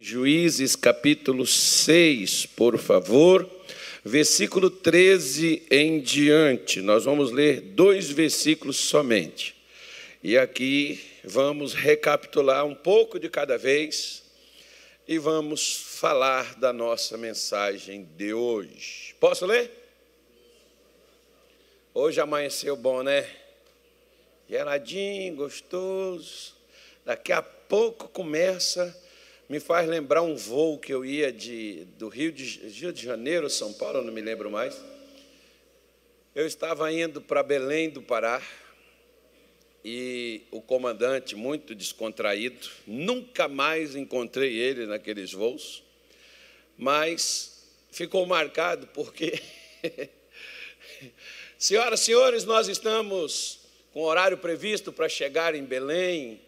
[0.00, 3.50] Juízes capítulo 6, por favor,
[4.04, 6.80] versículo 13 em diante.
[6.80, 9.56] Nós vamos ler dois versículos somente.
[10.22, 14.22] E aqui vamos recapitular um pouco de cada vez
[15.08, 19.16] e vamos falar da nossa mensagem de hoje.
[19.18, 19.68] Posso ler?
[21.92, 23.28] Hoje amanheceu bom, né?
[24.48, 26.54] Geladinho, gostoso.
[27.04, 28.96] Daqui a pouco começa
[29.48, 33.48] me faz lembrar um voo que eu ia de, do Rio de, Rio de Janeiro,
[33.48, 34.78] São Paulo, não me lembro mais.
[36.34, 38.42] Eu estava indo para Belém do Pará
[39.82, 45.82] e o comandante, muito descontraído, nunca mais encontrei ele naqueles voos,
[46.76, 49.40] mas ficou marcado porque,
[51.56, 53.60] senhoras e senhores, nós estamos
[53.94, 56.38] com horário previsto para chegar em Belém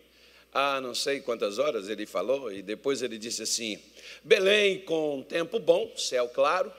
[0.52, 3.82] há não sei quantas horas ele falou, e depois ele disse assim:
[4.22, 6.72] Belém com tempo bom, céu claro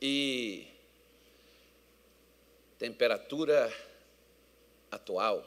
[0.00, 0.66] e
[2.78, 3.72] temperatura
[4.90, 5.44] atual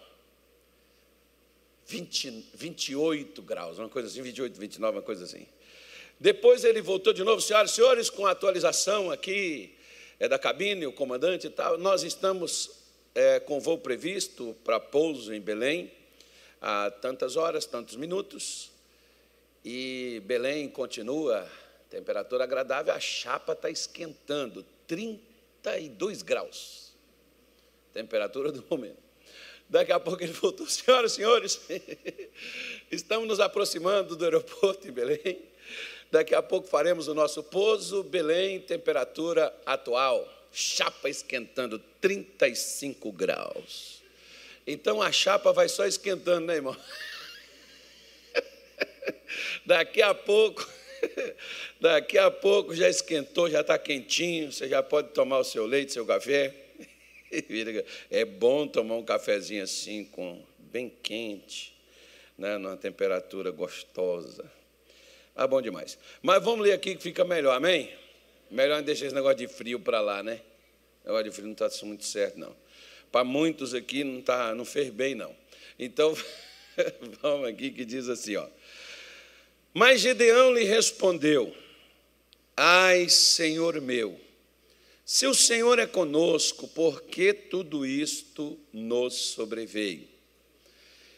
[1.88, 5.46] 20, 28 graus, uma coisa assim, 28, 29, uma coisa assim.
[6.20, 9.76] Depois ele voltou de novo, senhoras e senhores, com a atualização aqui
[10.20, 11.78] é da cabine, o comandante e tal.
[11.80, 12.70] Nós estamos
[13.16, 15.92] é, com voo previsto para pouso em Belém
[16.62, 18.72] há tantas horas, tantos minutos,
[19.66, 21.50] e Belém continua,
[21.90, 26.94] temperatura agradável, a chapa está esquentando, 32 graus,
[27.92, 29.12] temperatura do momento.
[29.68, 31.62] Daqui a pouco ele voltou, senhoras e senhores,
[32.92, 35.42] estamos nos aproximando do aeroporto em Belém.
[36.12, 44.01] Daqui a pouco faremos o nosso pouso, Belém, temperatura atual, chapa esquentando, 35 graus.
[44.66, 46.76] Então a chapa vai só esquentando, né, irmão?
[49.66, 50.68] Daqui a pouco,
[51.80, 55.94] daqui a pouco já esquentou, já está quentinho, você já pode tomar o seu leite,
[55.94, 56.54] seu café.
[58.12, 61.74] É bom tomar um cafezinho assim, com bem quente,
[62.38, 64.52] né, numa temperatura gostosa.
[65.34, 65.98] Ah, bom demais.
[66.22, 67.90] Mas vamos ler aqui que fica melhor, amém?
[68.50, 70.42] Melhor deixar esse negócio de frio para lá, né?
[71.06, 72.54] O negócio de frio não está muito certo, não.
[73.12, 75.36] Para muitos aqui não, tá, não fez bem, não.
[75.78, 76.16] Então,
[77.22, 78.48] vamos aqui que diz assim, ó.
[79.74, 81.54] Mas Gedeão lhe respondeu:
[82.56, 84.20] Ai, Senhor meu,
[85.06, 90.08] se o Senhor é conosco, por que tudo isto nos sobreveio?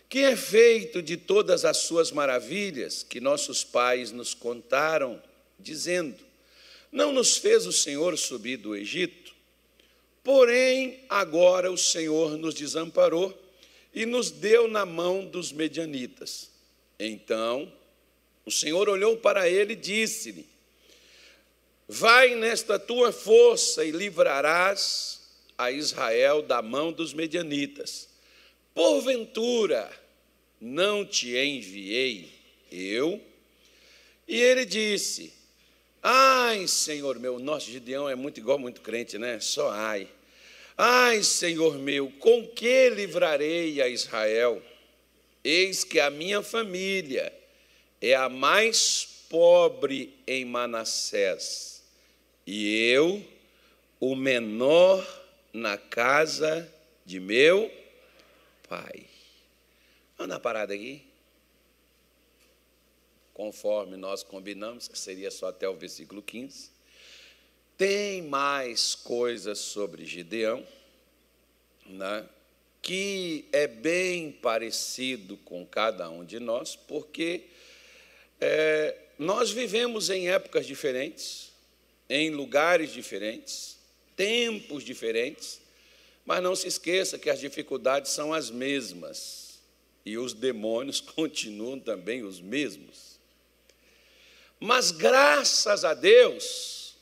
[0.10, 5.22] Que é feito de todas as suas maravilhas que nossos pais nos contaram,
[5.60, 6.18] dizendo:
[6.92, 9.23] Não nos fez o Senhor subir do Egito?
[10.24, 13.38] Porém, agora o Senhor nos desamparou
[13.94, 16.50] e nos deu na mão dos medianitas.
[16.98, 17.72] Então,
[18.46, 20.48] o Senhor olhou para ele e disse-lhe:
[21.88, 25.22] Vai nesta tua força e livrarás
[25.58, 28.08] a Israel da mão dos medianitas.
[28.74, 29.92] Porventura,
[30.60, 32.32] não te enviei
[32.72, 33.22] eu?
[34.28, 35.34] E ele disse:
[36.06, 39.40] Ai, Senhor meu, nosso Gideão é muito igual muito crente, né?
[39.40, 40.10] Só ai.
[40.78, 44.62] Ai, Senhor meu, com que livrarei a Israel?
[45.42, 47.32] Eis que a minha família
[48.02, 51.82] é a mais pobre em Manassés,
[52.46, 53.26] e eu,
[54.00, 55.08] o menor
[55.54, 56.70] na casa
[57.06, 57.72] de meu
[58.68, 59.06] pai.
[60.18, 61.13] Vamos dar parada aqui?
[63.44, 66.72] Conforme nós combinamos, que seria só até o versículo 15.
[67.78, 70.66] Tem mais coisas sobre Gideão,
[71.86, 72.26] né,
[72.82, 77.44] que é bem parecido com cada um de nós, porque
[78.40, 81.52] é, nós vivemos em épocas diferentes,
[82.10, 83.78] em lugares diferentes,
[84.16, 85.60] tempos diferentes,
[86.26, 89.60] mas não se esqueça que as dificuldades são as mesmas
[90.06, 93.13] e os demônios continuam também os mesmos.
[94.66, 96.96] Mas graças a Deus,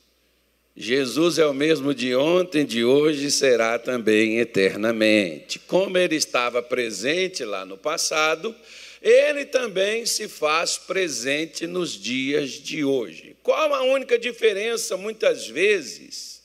[0.75, 5.59] Jesus é o mesmo de ontem, de hoje e será também eternamente.
[5.59, 8.55] Como ele estava presente lá no passado,
[8.99, 13.37] ele também se faz presente nos dias de hoje.
[13.43, 16.41] Qual a única diferença, muitas vezes,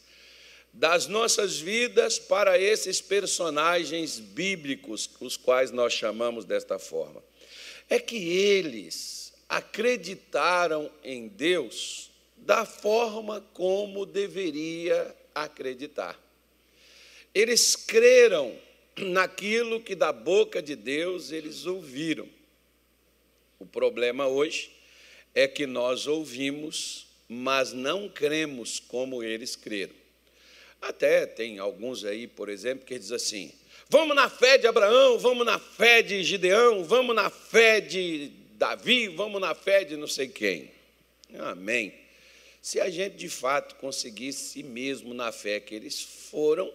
[0.71, 7.25] das nossas vidas para esses personagens bíblicos, os quais nós chamamos desta forma?
[7.89, 9.16] É que eles
[9.49, 16.19] acreditaram em Deus da forma como deveria acreditar.
[17.35, 18.57] Eles creram
[18.97, 22.29] naquilo que da boca de Deus eles ouviram.
[23.59, 24.71] O problema hoje
[25.35, 29.95] é que nós ouvimos, mas não cremos como eles creram.
[30.81, 33.53] Até tem alguns aí, por exemplo, que diz assim:
[33.89, 39.09] vamos na fé de Abraão, vamos na fé de Gideão, vamos na fé de Davi,
[39.09, 40.71] vamos na fé de não sei quem.
[41.39, 41.93] Amém.
[42.63, 46.73] Se a gente de fato conseguisse mesmo na fé que eles foram,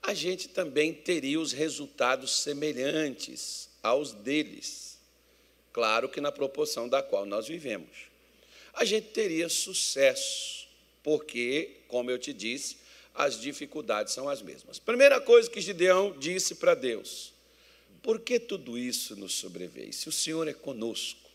[0.00, 4.96] a gente também teria os resultados semelhantes aos deles.
[5.72, 8.08] Claro que na proporção da qual nós vivemos.
[8.72, 10.68] A gente teria sucesso,
[11.02, 12.76] porque, como eu te disse,
[13.12, 14.78] as dificuldades são as mesmas.
[14.78, 17.32] Primeira coisa que Gideão disse para Deus:
[18.02, 19.92] Por que tudo isso nos sobreveio?
[19.92, 21.28] Se o Senhor é conosco,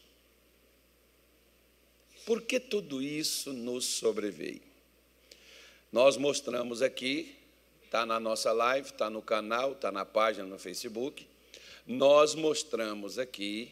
[2.26, 4.62] por que tudo isso nos sobreveio?
[5.92, 7.36] Nós mostramos aqui,
[7.84, 11.28] está na nossa live, está no canal, está na página no Facebook.
[11.86, 13.72] Nós mostramos aqui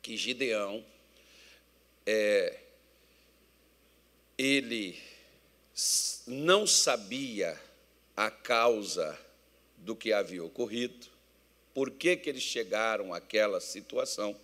[0.00, 0.84] que Gideão,
[2.06, 2.60] é,
[4.38, 4.98] ele
[6.26, 7.60] não sabia
[8.16, 9.18] a causa
[9.78, 11.06] do que havia ocorrido,
[11.74, 14.34] por que, que eles chegaram àquela situação.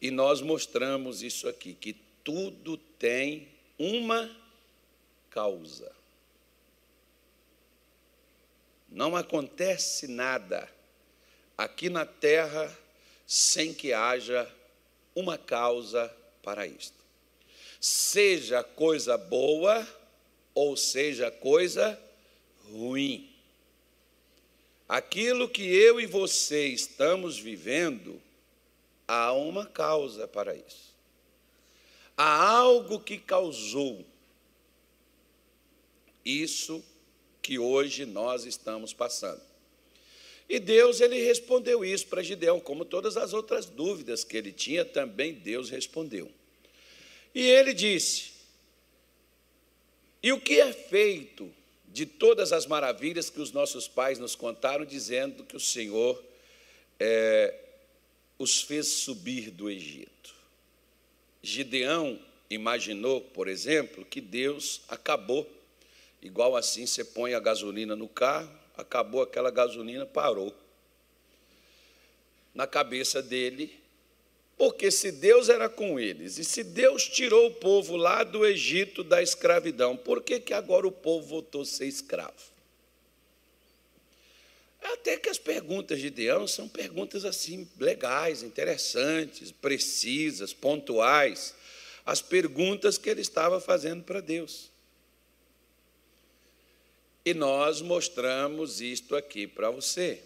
[0.00, 3.48] E nós mostramos isso aqui, que tudo tem
[3.78, 4.28] uma
[5.30, 5.92] causa.
[8.88, 10.68] Não acontece nada
[11.56, 12.76] aqui na terra
[13.26, 14.50] sem que haja
[15.14, 16.96] uma causa para isto.
[17.80, 19.86] Seja coisa boa
[20.54, 21.98] ou seja coisa
[22.70, 23.31] ruim.
[24.92, 28.20] Aquilo que eu e você estamos vivendo
[29.08, 30.94] há uma causa para isso.
[32.14, 34.04] Há algo que causou
[36.22, 36.84] isso
[37.40, 39.40] que hoje nós estamos passando.
[40.46, 44.84] E Deus ele respondeu isso para Gideão, como todas as outras dúvidas que ele tinha,
[44.84, 46.30] também Deus respondeu.
[47.34, 48.32] E ele disse:
[50.22, 51.50] E o que é feito
[51.92, 56.22] de todas as maravilhas que os nossos pais nos contaram, dizendo que o Senhor
[56.98, 57.54] é,
[58.38, 60.34] os fez subir do Egito.
[61.42, 62.18] Gideão
[62.48, 65.46] imaginou, por exemplo, que Deus acabou.
[66.22, 70.54] Igual assim você põe a gasolina no carro, acabou aquela gasolina, parou.
[72.54, 73.78] Na cabeça dele,
[74.62, 79.02] porque se Deus era com eles, e se Deus tirou o povo lá do Egito
[79.02, 82.52] da escravidão, por que, que agora o povo voltou a ser escravo?
[84.80, 91.56] Até que as perguntas de Deus são perguntas assim legais, interessantes, precisas, pontuais.
[92.06, 94.70] As perguntas que ele estava fazendo para Deus.
[97.24, 100.22] E nós mostramos isto aqui para você.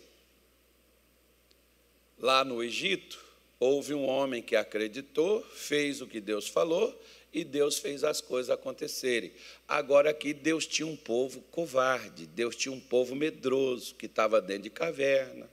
[2.18, 3.24] Lá no Egito,
[3.58, 6.98] houve um homem que acreditou, fez o que Deus falou
[7.32, 9.32] e Deus fez as coisas acontecerem.
[9.68, 14.64] Agora aqui Deus tinha um povo covarde, Deus tinha um povo medroso que estava dentro
[14.64, 15.48] de caverna,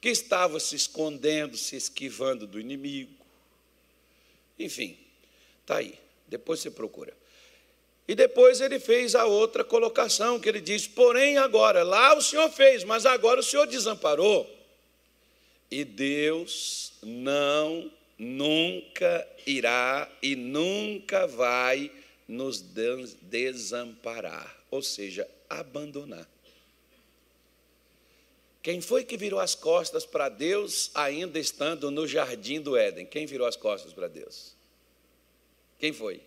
[0.00, 3.14] que estava se escondendo, se esquivando do inimigo.
[4.58, 4.98] Enfim,
[5.60, 5.98] está aí.
[6.26, 7.16] Depois você procura.
[8.06, 12.50] E depois ele fez a outra colocação, que ele diz: porém, agora, lá o Senhor
[12.50, 14.50] fez, mas agora o Senhor desamparou.
[15.70, 21.90] E Deus não nunca irá e nunca vai
[22.28, 22.60] nos
[23.20, 26.28] desamparar, ou seja, abandonar.
[28.62, 33.04] Quem foi que virou as costas para Deus ainda estando no jardim do Éden?
[33.04, 34.54] Quem virou as costas para Deus?
[35.80, 36.20] Quem foi?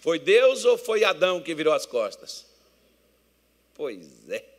[0.00, 2.44] Foi Deus ou foi Adão que virou as costas?
[3.72, 4.53] Pois é.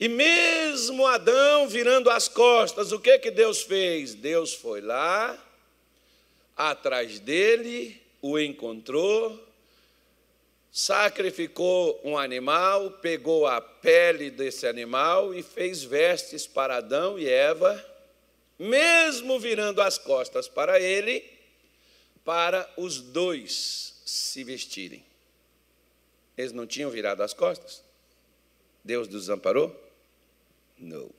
[0.00, 4.14] E mesmo Adão virando as costas, o que que Deus fez?
[4.14, 5.36] Deus foi lá,
[6.56, 9.44] atrás dele, o encontrou,
[10.70, 17.84] sacrificou um animal, pegou a pele desse animal e fez vestes para Adão e Eva,
[18.56, 21.24] mesmo virando as costas para ele,
[22.24, 25.04] para os dois se vestirem.
[26.36, 27.82] Eles não tinham virado as costas?
[28.84, 29.87] Deus desamparou?
[30.78, 31.10] Não.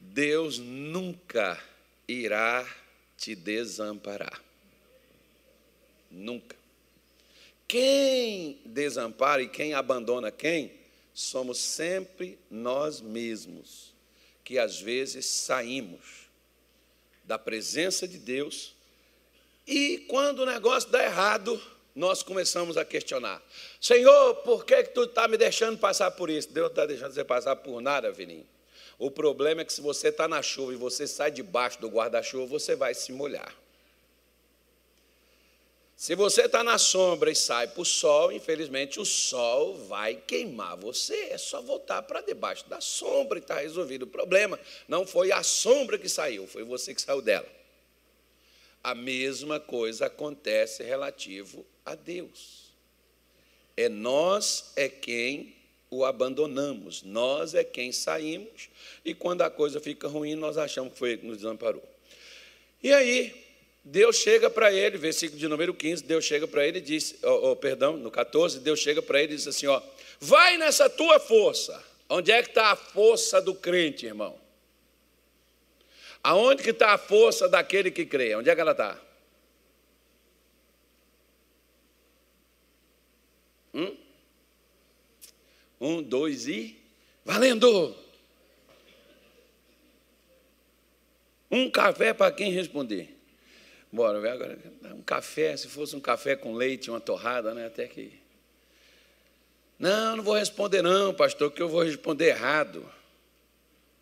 [0.00, 1.62] Deus nunca
[2.06, 2.66] irá
[3.16, 4.42] te desamparar.
[6.10, 6.56] Nunca.
[7.66, 10.72] Quem desampara e quem abandona quem,
[11.12, 13.92] somos sempre nós mesmos,
[14.44, 16.28] que às vezes saímos
[17.24, 18.74] da presença de Deus
[19.66, 21.60] e quando o negócio dá errado,
[21.98, 23.42] nós começamos a questionar:
[23.80, 26.48] Senhor, por que, que tu está me deixando passar por isso?
[26.48, 28.46] Deus não está deixando você passar por nada, filhinho.
[28.98, 32.46] O problema é que se você está na chuva e você sai debaixo do guarda-chuva,
[32.46, 33.52] você vai se molhar.
[35.96, 40.76] Se você está na sombra e sai para o sol, infelizmente o sol vai queimar
[40.76, 41.30] você.
[41.30, 44.58] É só voltar para debaixo da sombra e está resolvido o problema.
[44.86, 47.57] Não foi a sombra que saiu, foi você que saiu dela.
[48.88, 52.72] A mesma coisa acontece relativo a Deus.
[53.76, 55.54] É nós é quem
[55.90, 58.70] o abandonamos, nós é quem saímos,
[59.04, 61.86] e quando a coisa fica ruim, nós achamos que foi ele que nos desamparou.
[62.82, 63.34] E aí,
[63.84, 67.50] Deus chega para ele, versículo de número 15, Deus chega para ele e diz, oh,
[67.50, 69.82] oh, perdão, no 14, Deus chega para ele e diz assim: ó,
[70.18, 71.84] vai nessa tua força.
[72.08, 74.47] Onde é que está a força do crente, irmão?
[76.22, 78.34] Aonde que está a força daquele que crê?
[78.34, 79.00] Onde é que ela está?
[83.72, 83.96] Hum?
[85.80, 86.76] Um, dois e.
[87.24, 87.94] Valendo!
[91.50, 93.16] Um café para quem responder.
[93.90, 94.58] Bora, agora.
[94.84, 97.66] Um café, se fosse um café com leite, uma torrada, né?
[97.66, 98.12] Até que.
[99.78, 102.84] Não, não vou responder, não, pastor, que eu vou responder errado.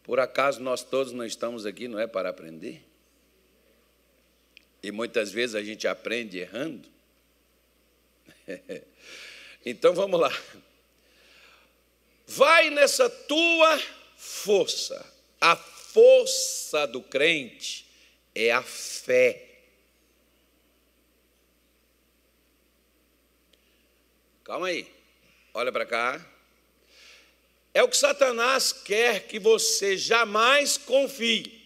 [0.07, 2.81] Por acaso nós todos não estamos aqui, não é para aprender?
[4.81, 6.89] E muitas vezes a gente aprende errando.
[9.67, 10.31] então vamos lá.
[12.25, 13.83] Vai nessa tua
[14.17, 15.13] força.
[15.41, 17.85] A força do crente
[18.33, 19.43] é a fé.
[24.45, 24.89] Calma aí.
[25.53, 26.36] Olha para cá.
[27.77, 31.61] É o que Satanás quer que você jamais confie.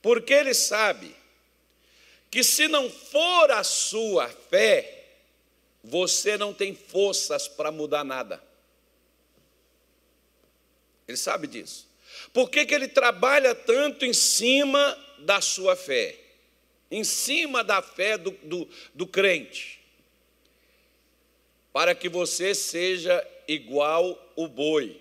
[0.00, 1.14] Porque ele sabe
[2.30, 5.04] que se não for a sua fé,
[5.84, 8.42] você não tem forças para mudar nada.
[11.06, 11.86] Ele sabe disso.
[12.32, 16.18] Por que, que ele trabalha tanto em cima da sua fé?
[16.90, 19.82] Em cima da fé do, do, do crente?
[21.72, 25.00] para que você seja igual o boi.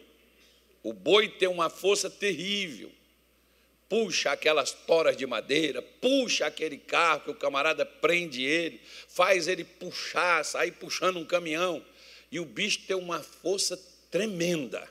[0.84, 2.92] O boi tem uma força terrível.
[3.88, 9.66] Puxa aquelas toras de madeira, puxa aquele carro que o camarada prende ele, faz ele
[9.66, 11.86] puxar, sair puxando um caminhão.
[12.32, 13.78] E o bicho tem uma força
[14.10, 14.88] tremenda.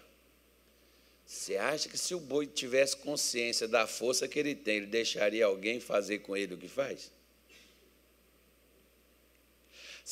[1.24, 5.46] Você acha que se o boi tivesse consciência da força que ele tem, ele deixaria
[5.46, 7.10] alguém fazer com ele o que faz?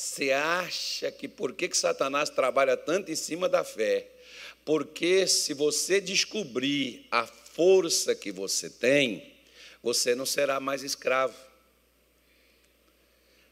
[0.01, 4.07] Você acha que por que, que Satanás trabalha tanto em cima da fé?
[4.63, 9.33] Porque se você descobrir a força que você tem,
[9.83, 11.35] você não será mais escravo.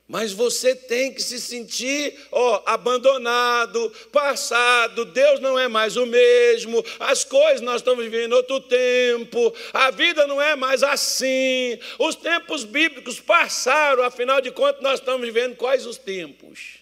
[0.08, 6.82] Mas você tem que se sentir ó, abandonado, passado, Deus não é mais o mesmo,
[6.98, 12.64] as coisas nós estamos vivendo outro tempo, a vida não é mais assim, os tempos
[12.64, 16.78] bíblicos passaram, afinal de contas, nós estamos vivendo quais os tempos?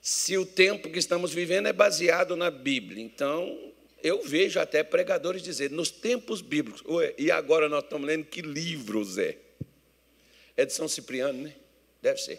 [0.00, 3.72] Se o tempo que estamos vivendo é baseado na Bíblia, então
[4.04, 6.84] eu vejo até pregadores dizer, nos tempos bíblicos,
[7.18, 9.49] e agora nós estamos lendo que livros é?
[10.60, 11.54] É de São Cipriano, né?
[12.02, 12.38] Deve ser.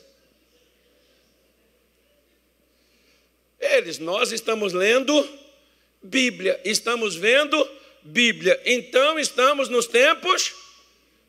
[3.59, 5.27] Eles, nós estamos lendo
[6.03, 7.67] Bíblia, estamos vendo
[8.03, 8.61] Bíblia.
[8.63, 10.53] Então estamos nos tempos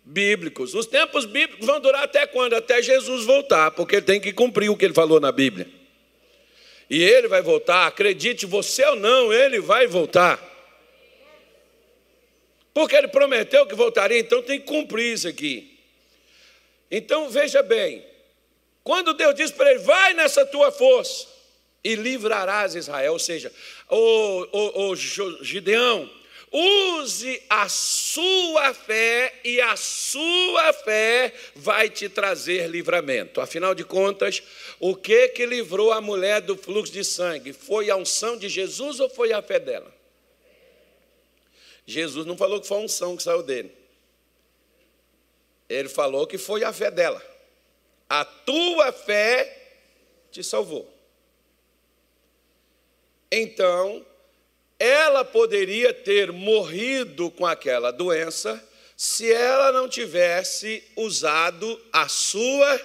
[0.05, 0.75] bíblicos.
[0.75, 2.53] Os tempos bíblicos vão durar até quando?
[2.53, 5.67] Até Jesus voltar, porque ele tem que cumprir o que ele falou na Bíblia.
[6.91, 10.39] E ele vai voltar, acredite você ou não, ele vai voltar.
[12.75, 15.72] Porque ele prometeu que voltaria, então tem que cumprir isso aqui.
[16.95, 18.05] Então veja bem,
[18.85, 21.27] quando Deus diz para ele, vai nessa tua força
[21.83, 23.51] e livrarás Israel, ou seja,
[23.89, 26.09] o, o, Gideão,
[26.53, 33.41] use a sua fé e a sua fé vai te trazer livramento.
[33.41, 34.43] Afinal de contas,
[34.79, 37.55] o que que livrou a mulher do fluxo de sangue?
[37.55, 39.91] Foi a unção de Jesus ou foi a fé dela?
[41.87, 43.82] Jesus não falou que foi a unção que saiu dele.
[45.73, 47.23] Ele falou que foi a fé dela.
[48.09, 49.59] A tua fé
[50.31, 50.93] te salvou.
[53.31, 54.05] Então,
[54.79, 58.63] ela poderia ter morrido com aquela doença
[58.95, 62.81] se ela não tivesse usado a sua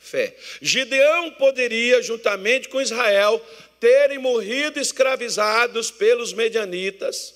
[0.00, 0.36] fé.
[0.60, 3.40] Gideão poderia, juntamente com Israel,
[3.78, 7.34] terem morrido escravizados pelos medianitas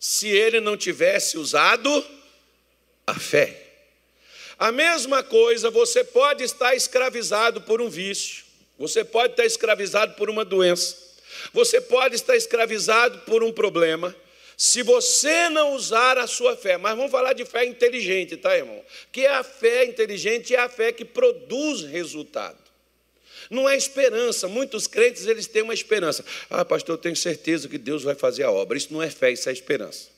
[0.00, 2.04] se ele não tivesse usado
[3.06, 3.61] a fé.
[4.62, 8.44] A mesma coisa, você pode estar escravizado por um vício,
[8.78, 10.96] você pode estar escravizado por uma doença,
[11.52, 14.14] Você pode estar escravizado por um problema
[14.56, 16.76] se você não usar a sua fé.
[16.76, 18.80] Mas vamos falar de fé inteligente, tá, irmão?
[19.10, 22.62] Que a fé inteligente é a fé que produz resultado.
[23.50, 24.46] Não é esperança.
[24.46, 26.24] Muitos crentes eles têm uma esperança.
[26.48, 28.78] Ah, pastor, eu tenho certeza que Deus vai fazer a obra.
[28.78, 30.08] Isso não é fé, isso é esperança.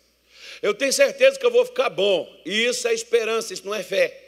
[0.60, 2.30] Eu tenho certeza que eu vou ficar bom.
[2.44, 4.23] E isso é esperança, isso não é fé.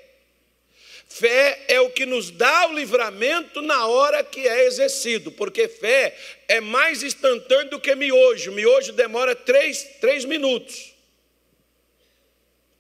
[1.09, 6.17] Fé é o que nos dá o livramento na hora que é exercido, porque fé
[6.49, 8.53] é mais instantâneo do que miojo.
[8.53, 10.93] Miojo demora três, três minutos.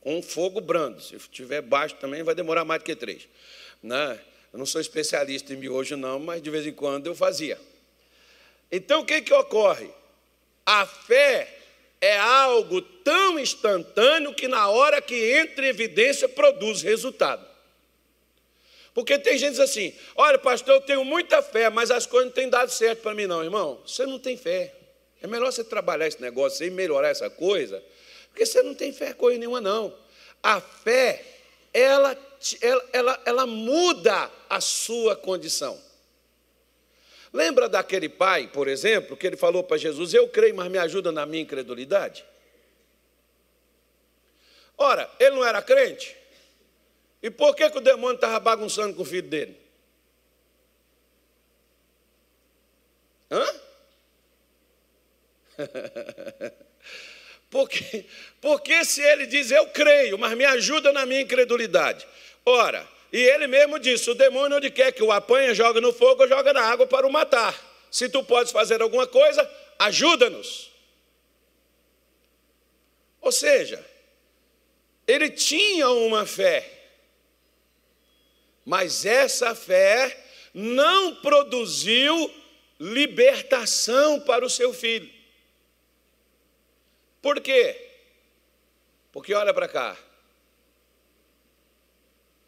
[0.00, 1.00] Com um fogo brando.
[1.00, 3.28] Se estiver baixo também vai demorar mais do que três.
[3.82, 4.20] Né?
[4.52, 7.58] Eu não sou especialista em miojo, não, mas de vez em quando eu fazia.
[8.70, 9.88] Então o que, que ocorre?
[10.64, 11.48] A fé
[12.00, 17.45] é algo tão instantâneo que na hora que entra em evidência produz resultado.
[18.96, 22.48] Porque tem gente assim: olha, pastor, eu tenho muita fé, mas as coisas não têm
[22.48, 23.78] dado certo para mim, não, irmão.
[23.86, 24.74] Você não tem fé.
[25.20, 27.84] É melhor você trabalhar esse negócio e melhorar essa coisa,
[28.28, 29.94] porque você não tem fé coisa nenhuma, não.
[30.42, 31.22] A fé,
[31.74, 32.16] ela,
[32.62, 35.78] ela, ela, ela muda a sua condição.
[37.34, 41.12] Lembra daquele pai, por exemplo, que ele falou para Jesus: Eu creio, mas me ajuda
[41.12, 42.24] na minha incredulidade?
[44.78, 46.15] Ora, ele não era crente?
[47.22, 49.56] E por que, que o demônio estava bagunçando com o filho dele?
[53.30, 53.44] Hã?
[57.50, 58.04] porque,
[58.40, 62.06] porque se ele diz, eu creio, mas me ajuda na minha incredulidade.
[62.44, 66.22] Ora, e ele mesmo disse: o demônio onde quer que o apanha, joga no fogo
[66.22, 67.54] ou joga na água para o matar.
[67.90, 70.70] Se tu podes fazer alguma coisa, ajuda-nos.
[73.20, 73.84] Ou seja,
[75.06, 76.75] ele tinha uma fé
[78.66, 82.34] mas essa fé não produziu
[82.80, 85.08] libertação para o seu filho.
[87.22, 87.90] Por quê?
[89.12, 89.96] Porque olha para cá.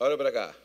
[0.00, 0.56] Olha para cá.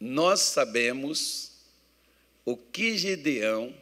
[0.00, 1.52] Nós sabemos
[2.44, 3.74] o que Gedeão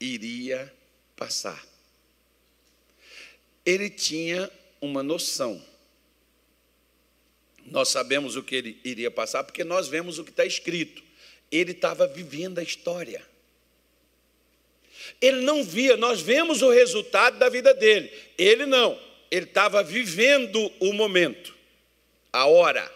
[0.00, 0.74] iria
[1.14, 1.62] passar.
[3.64, 4.50] Ele tinha
[4.80, 5.69] uma noção
[7.70, 11.02] nós sabemos o que ele iria passar porque nós vemos o que está escrito.
[11.50, 13.24] Ele estava vivendo a história.
[15.20, 18.12] Ele não via, nós vemos o resultado da vida dele.
[18.36, 18.98] Ele não,
[19.30, 21.54] ele estava vivendo o momento,
[22.32, 22.90] a hora.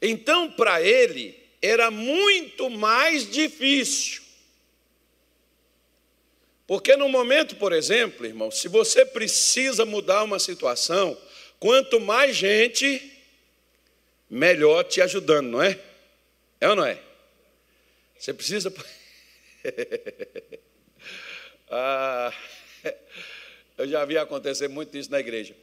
[0.00, 4.22] Então, para ele, era muito mais difícil.
[6.66, 11.18] Porque no momento, por exemplo, irmão, se você precisa mudar uma situação,
[11.60, 13.12] Quanto mais gente,
[14.30, 15.78] melhor te ajudando, não é?
[16.58, 16.98] É ou não é?
[18.18, 18.72] Você precisa.
[21.70, 22.32] ah,
[23.76, 25.54] eu já vi acontecer muito isso na igreja.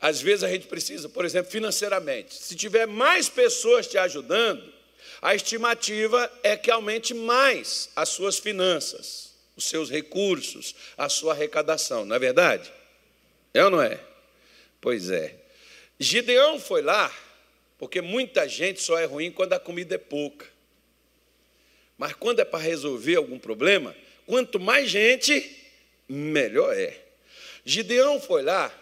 [0.00, 2.34] Às vezes a gente precisa, por exemplo, financeiramente.
[2.34, 4.74] Se tiver mais pessoas te ajudando,
[5.22, 12.04] a estimativa é que aumente mais as suas finanças, os seus recursos, a sua arrecadação,
[12.04, 12.72] não é verdade?
[13.54, 14.00] É ou não é?
[14.86, 15.34] Pois é.
[15.98, 17.12] Gideão foi lá,
[17.76, 20.46] porque muita gente só é ruim quando a comida é pouca.
[21.98, 23.96] Mas quando é para resolver algum problema,
[24.26, 25.60] quanto mais gente,
[26.08, 26.96] melhor é.
[27.64, 28.72] Gideão foi lá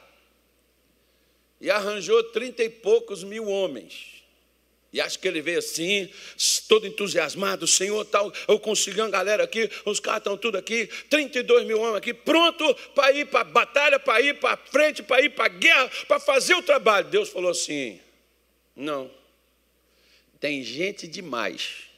[1.59, 4.24] e arranjou trinta e poucos mil homens.
[4.95, 6.09] E acho que ele veio assim,
[6.69, 11.67] todo entusiasmado, Senhor, tal, eu consegui uma galera aqui, os caras estão tudo aqui, 32
[11.67, 15.31] mil homens aqui, pronto para ir para a batalha, para ir para frente, para ir
[15.31, 17.09] para a guerra, para fazer o trabalho.
[17.09, 18.01] Deus falou assim:
[18.77, 19.11] não,
[20.39, 21.89] tem gente demais.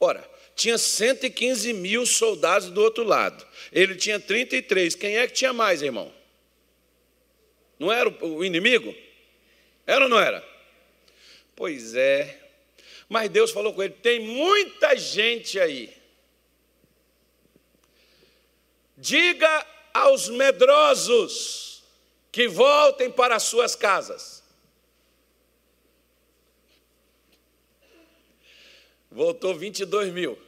[0.00, 5.52] Ora, tinha 115 mil soldados do outro lado, ele tinha 33, quem é que tinha
[5.52, 6.12] mais, irmão?
[7.78, 8.92] Não era o inimigo?
[9.86, 10.49] Era ou não era?
[11.60, 12.40] Pois é.
[13.06, 15.94] Mas Deus falou com ele: tem muita gente aí.
[18.96, 21.84] Diga aos medrosos
[22.32, 24.42] que voltem para as suas casas.
[29.10, 30.38] Voltou 22 mil.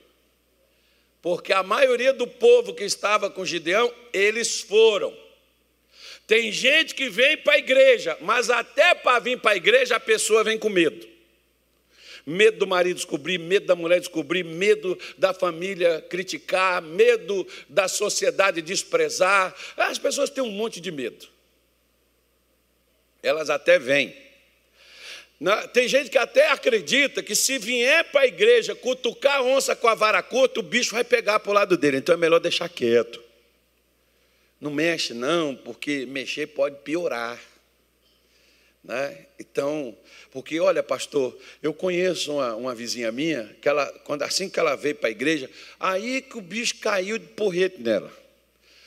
[1.21, 5.15] Porque a maioria do povo que estava com Gideão, eles foram.
[6.33, 10.01] Tem gente que vem para a igreja, mas até para vir para a igreja a
[10.01, 11.07] pessoa vem com medo.
[12.25, 18.63] Medo do marido descobrir, medo da mulher descobrir, medo da família criticar, medo da sociedade
[18.63, 19.55] desprezar.
[19.77, 21.29] As pessoas têm um monte de medo.
[23.23, 24.17] Elas até vêm.
[25.75, 29.87] Tem gente que até acredita que se vier para a igreja cutucar a onça com
[29.87, 31.99] a vara curta, o bicho vai pegar para o lado dele.
[31.99, 33.32] Então é melhor deixar quieto.
[34.63, 37.37] Não mexe, não, porque mexer pode piorar.
[38.85, 39.27] Né?
[39.37, 39.93] Então,
[40.31, 44.77] porque olha, pastor, eu conheço uma, uma vizinha minha, que ela, quando, assim que ela
[44.77, 48.07] veio para a igreja, aí que o bicho caiu de porrete nela.
[48.07, 48.11] A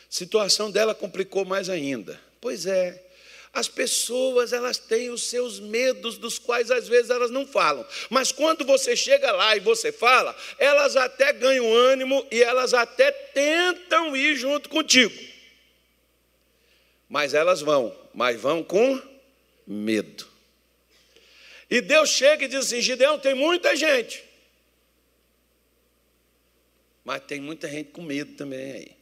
[0.10, 2.18] situação dela complicou mais ainda.
[2.40, 3.04] Pois é,
[3.52, 7.86] as pessoas, elas têm os seus medos, dos quais às vezes elas não falam.
[8.10, 13.12] Mas quando você chega lá e você fala, elas até ganham ânimo e elas até
[13.12, 15.35] tentam ir junto contigo.
[17.08, 19.02] Mas elas vão, mas vão com
[19.66, 20.28] medo.
[21.70, 24.24] E Deus chega e diz assim: Gideão, tem muita gente.
[27.04, 28.95] Mas tem muita gente com medo também aí.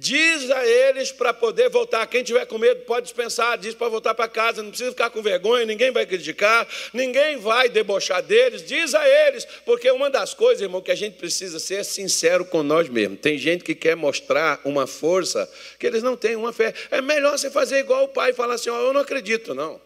[0.00, 2.06] Diz a eles para poder voltar.
[2.06, 5.20] Quem tiver com medo pode dispensar, diz para voltar para casa, não precisa ficar com
[5.20, 8.64] vergonha, ninguém vai criticar, ninguém vai debochar deles.
[8.64, 12.44] Diz a eles, porque uma das coisas, irmão, que a gente precisa ser é sincero
[12.44, 13.18] com nós mesmos.
[13.18, 16.72] Tem gente que quer mostrar uma força que eles não têm uma fé.
[16.92, 19.80] É melhor você fazer igual o pai e falar assim: oh, eu não acredito, não.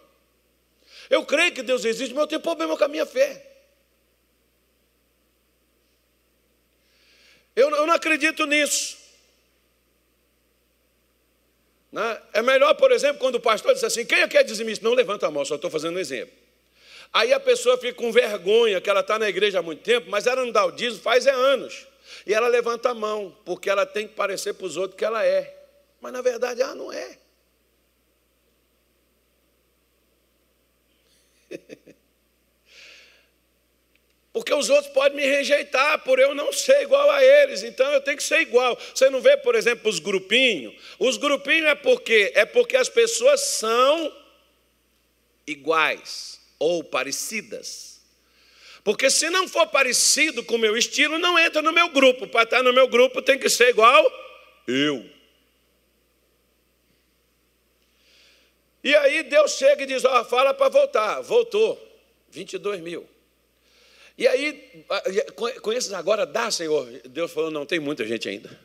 [1.08, 3.46] Eu creio que Deus existe, mas eu tenho problema com a minha fé.
[7.56, 9.01] Eu, eu não acredito nisso.
[11.92, 12.22] Né?
[12.32, 14.82] É melhor, por exemplo, quando o pastor diz assim: quem é que é dizimista?
[14.84, 16.34] Não levanta a mão, só estou fazendo um exemplo.
[17.12, 20.26] Aí a pessoa fica com vergonha, que ela está na igreja há muito tempo, mas
[20.26, 21.86] ela não dá o dízimo faz é anos.
[22.26, 25.22] E ela levanta a mão, porque ela tem que parecer para os outros que ela
[25.22, 25.54] é.
[26.00, 27.18] Mas na verdade ela não é.
[34.32, 38.00] Porque os outros podem me rejeitar por eu não ser igual a eles, então eu
[38.00, 38.78] tenho que ser igual.
[38.94, 40.74] Você não vê, por exemplo, os grupinhos?
[40.98, 44.16] Os grupinhos é porque é porque as pessoas são
[45.46, 48.00] iguais ou parecidas.
[48.82, 52.26] Porque se não for parecido com o meu estilo, não entra no meu grupo.
[52.26, 54.10] Para estar no meu grupo tem que ser igual
[54.66, 55.08] eu.
[58.82, 61.20] E aí Deus chega e diz: Ó, fala para voltar.
[61.20, 61.80] Voltou.
[62.30, 63.11] 22 mil.
[64.16, 64.84] E aí,
[65.60, 66.86] com esses agora dá, Senhor.
[67.08, 68.58] Deus falou: não, tem muita gente ainda.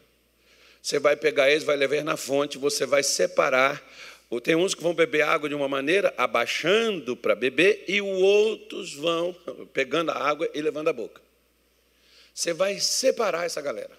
[0.81, 3.83] Você vai pegar eles, vai levar na fonte, você vai separar.
[4.43, 8.93] Tem uns que vão beber água de uma maneira, abaixando para beber, e os outros
[8.93, 9.33] vão
[9.73, 11.21] pegando a água e levando a boca.
[12.33, 13.97] Você vai separar essa galera.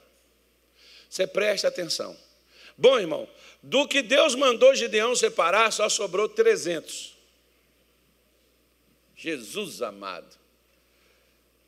[1.09, 2.17] Você presta atenção.
[2.77, 3.29] Bom, irmão,
[3.63, 7.17] do que Deus mandou Gideão separar, só sobrou 300.
[9.17, 10.38] Jesus amado.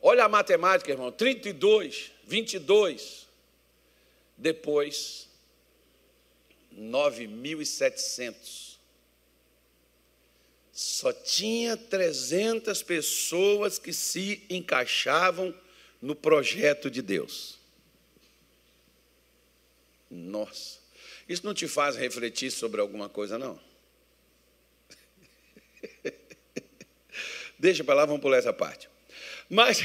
[0.02, 1.12] Olha a matemática, irmão.
[1.12, 3.28] 32, 22.
[4.36, 5.28] Depois,
[6.74, 8.70] 9.700.
[10.72, 15.54] Só tinha 300 pessoas que se encaixavam
[16.00, 17.58] no projeto de Deus.
[20.10, 20.78] Nossa,
[21.28, 23.60] isso não te faz refletir sobre alguma coisa, não?
[27.58, 28.89] Deixa para lá, vamos pular essa parte.
[29.50, 29.82] Mas,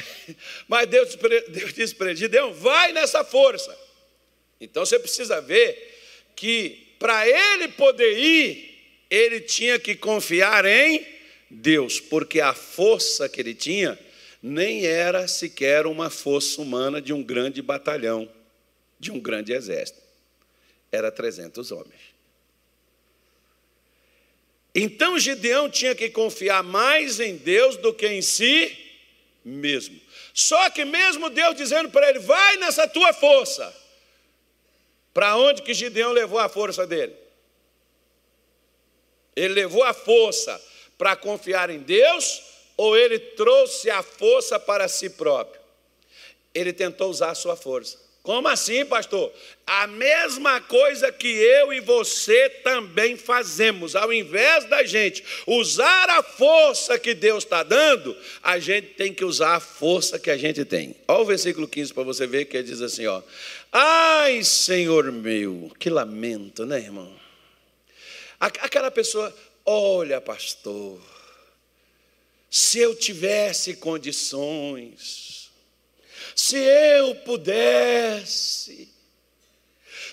[0.67, 1.17] mas Deus,
[1.49, 3.75] Deus disse para ele: Gideão, vai nessa força.
[4.62, 5.93] Então você precisa ver
[6.36, 8.75] que para ele poder ir,
[9.10, 11.06] ele tinha que confiar em
[11.49, 13.99] Deus, porque a força que ele tinha
[14.41, 18.32] nem era sequer uma força humana de um grande batalhão,
[18.99, 19.99] de um grande exército.
[20.91, 22.01] Era 300 homens.
[24.73, 28.85] Então Gideão tinha que confiar mais em Deus do que em si
[29.45, 30.01] mesmo.
[30.34, 33.73] Só que mesmo Deus dizendo para ele, vai nessa tua força.
[35.13, 37.15] Para onde que Gideão levou a força dele?
[39.36, 40.60] Ele levou a força
[40.97, 42.41] para confiar em Deus
[42.75, 45.62] ou ele trouxe a força para si próprio?
[46.53, 48.04] Ele tentou usar a sua força.
[48.25, 49.31] Como assim, pastor?
[49.67, 53.95] A mesma coisa que eu e você também fazemos.
[53.95, 59.23] Ao invés da gente usar a força que Deus está dando, a gente tem que
[59.23, 60.95] usar a força que a gente tem.
[61.07, 63.21] Olha o versículo 15 para você ver que diz assim: ó.
[63.71, 67.13] Ai, Senhor meu, que lamento, né, irmão?
[68.39, 69.31] Aquela pessoa,
[69.63, 70.99] olha, pastor,
[72.49, 75.44] se eu tivesse condições,
[76.36, 78.89] se eu pudesse,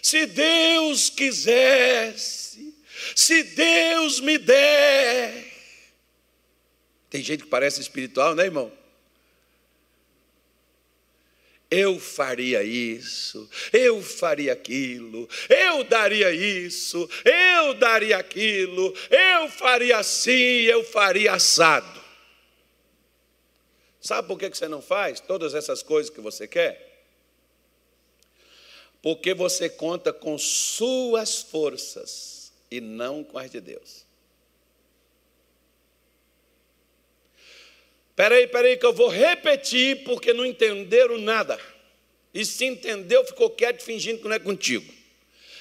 [0.01, 2.73] se Deus quisesse,
[3.17, 5.53] se Deus me der.
[7.11, 8.73] Tem gente que parece espiritual, né, irmão?
[11.69, 20.33] Eu faria isso, eu faria aquilo, eu daria isso, eu daria aquilo, eu faria assim,
[20.33, 22.02] eu faria assado.
[24.03, 27.05] Sabe por que você não faz todas essas coisas que você quer?
[29.01, 34.05] Porque você conta com suas forças e não com as de Deus.
[38.17, 41.59] Peraí, peraí, que eu vou repetir porque não entenderam nada.
[42.35, 44.93] E se entendeu, ficou quieto fingindo que não é contigo.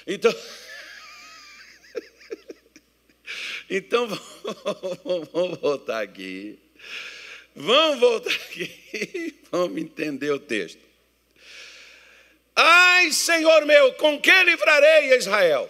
[0.07, 0.33] Então.
[3.69, 4.07] então,
[5.31, 6.57] vamos voltar aqui.
[7.55, 9.39] Vamos voltar aqui.
[9.51, 10.79] Vamos entender o texto.
[12.55, 15.69] Ai, Senhor meu, com que livrarei Israel?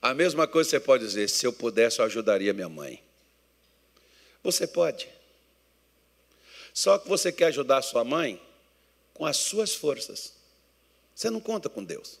[0.00, 3.02] A mesma coisa você pode dizer: se eu pudesse, eu ajudaria minha mãe.
[4.42, 5.08] Você pode.
[6.72, 8.40] Só que você quer ajudar sua mãe
[9.12, 10.32] com as suas forças.
[11.14, 12.20] Você não conta com Deus.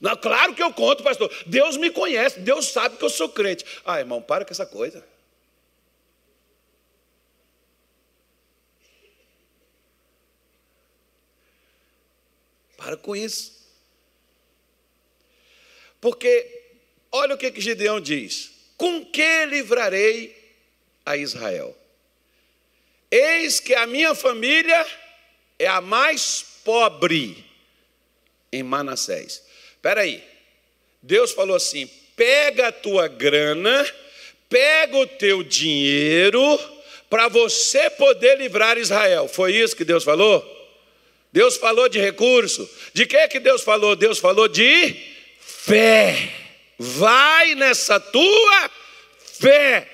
[0.00, 1.32] Não, claro que eu conto, pastor.
[1.46, 3.64] Deus me conhece, Deus sabe que eu sou crente.
[3.84, 5.04] Ah, irmão, para com essa coisa.
[12.76, 13.56] Para com isso.
[16.00, 16.64] Porque,
[17.10, 20.36] olha o que, que Gideão diz: Com que livrarei
[21.04, 21.76] a Israel?
[23.10, 24.86] Eis que a minha família
[25.58, 27.44] é a mais pobre
[28.52, 29.42] em Manassés.
[29.72, 30.22] Espera aí.
[31.02, 33.86] Deus falou assim: pega a tua grana,
[34.48, 36.40] pega o teu dinheiro
[37.08, 39.28] para você poder livrar Israel.
[39.28, 40.55] Foi isso que Deus falou?
[41.36, 42.66] Deus falou de recurso.
[42.94, 43.94] De que que Deus falou?
[43.94, 44.96] Deus falou de
[45.38, 46.32] fé.
[46.78, 48.70] Vai nessa tua
[49.18, 49.86] fé.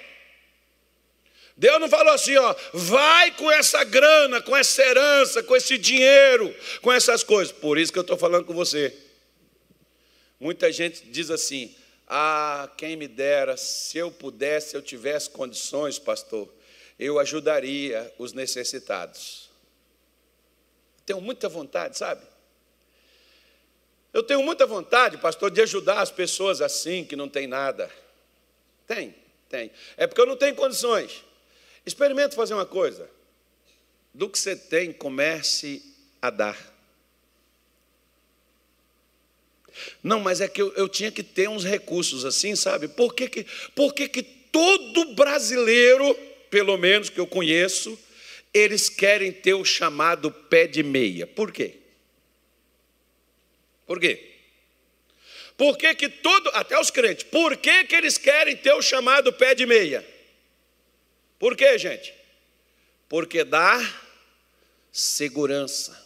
[1.57, 6.55] Deus não falou assim, ó, vai com essa grana, com essa herança, com esse dinheiro,
[6.81, 7.52] com essas coisas.
[7.52, 8.96] Por isso que eu estou falando com você.
[10.38, 11.74] Muita gente diz assim:
[12.07, 16.48] ah, quem me dera, se eu pudesse, se eu tivesse condições, pastor,
[17.00, 19.41] eu ajudaria os necessitados.
[21.12, 22.22] Tenho muita vontade, sabe?
[24.14, 27.90] Eu tenho muita vontade, pastor, de ajudar as pessoas assim, que não tem nada.
[28.87, 29.14] Tem,
[29.46, 29.70] tem.
[29.98, 31.22] É porque eu não tenho condições.
[31.85, 33.11] Experimente fazer uma coisa.
[34.14, 35.83] Do que você tem, comece
[36.22, 36.57] a dar.
[40.03, 42.88] Não, mas é que eu, eu tinha que ter uns recursos assim, sabe?
[42.88, 46.14] Por que, que, por que, que todo brasileiro,
[46.48, 47.98] pelo menos que eu conheço,
[48.53, 51.27] eles querem ter o chamado pé de meia?
[51.27, 51.79] Por quê?
[53.87, 54.31] Por quê?
[55.57, 59.33] Por que, que todo, até os crentes, por que, que eles querem ter o chamado
[59.33, 60.07] pé de meia?
[61.38, 62.15] Por quê, gente?
[63.09, 63.79] Porque dá
[64.91, 66.03] segurança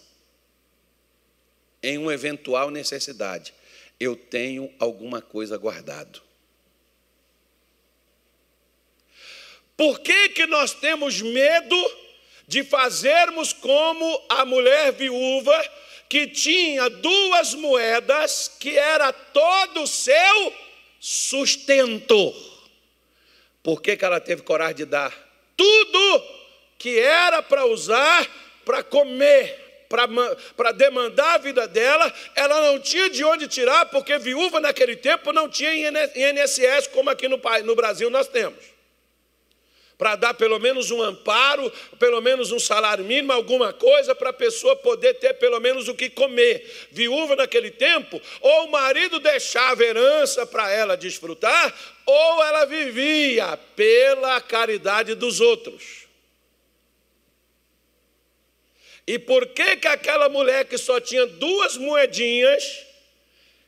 [1.83, 3.55] em uma eventual necessidade.
[3.99, 6.23] Eu tenho alguma coisa guardado.
[9.77, 11.77] Por que, que nós temos medo
[12.47, 15.65] de fazermos como a mulher viúva
[16.09, 20.55] que tinha duas moedas que era todo o seu
[21.01, 22.35] sustento?
[23.63, 25.27] Por que, que ela teve coragem de dar?
[25.57, 26.25] tudo
[26.79, 28.29] que era para usar
[28.65, 29.87] para comer,
[30.57, 35.33] para demandar a vida dela, ela não tinha de onde tirar, porque viúva naquele tempo
[35.33, 38.76] não tinha INSS como aqui no, no Brasil nós temos
[39.99, 44.33] para dar pelo menos um amparo, pelo menos um salário mínimo, alguma coisa para a
[44.33, 46.89] pessoa poder ter pelo menos o que comer.
[46.91, 54.41] Viúva naquele tempo, ou o marido deixava herança para ela desfrutar, ou ela vivia pela
[54.41, 56.07] caridade dos outros.
[59.07, 62.85] E por que que aquela mulher que só tinha duas moedinhas,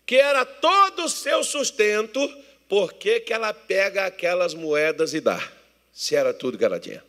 [0.04, 2.20] que era todo o seu sustento,
[2.68, 5.57] por que que ela pega aquelas moedas e dá?
[5.98, 7.02] Se era tudo que ela tinha.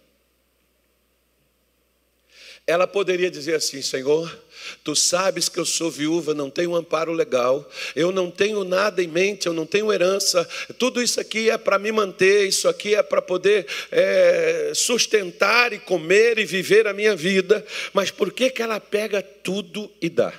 [2.65, 4.35] Ela poderia dizer assim: Senhor,
[4.83, 9.07] tu sabes que eu sou viúva, não tenho amparo legal, eu não tenho nada em
[9.07, 10.43] mente, eu não tenho herança,
[10.79, 15.77] tudo isso aqui é para me manter, isso aqui é para poder é, sustentar e
[15.77, 20.33] comer e viver a minha vida, mas por que, que ela pega tudo e dá?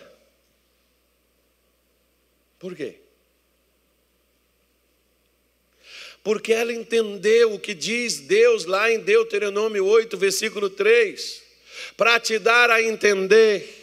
[2.58, 3.00] Por quê?
[6.22, 11.42] Porque ela entendeu o que diz Deus lá em Deuteronômio 8, versículo 3,
[11.96, 13.78] para te dar a entender.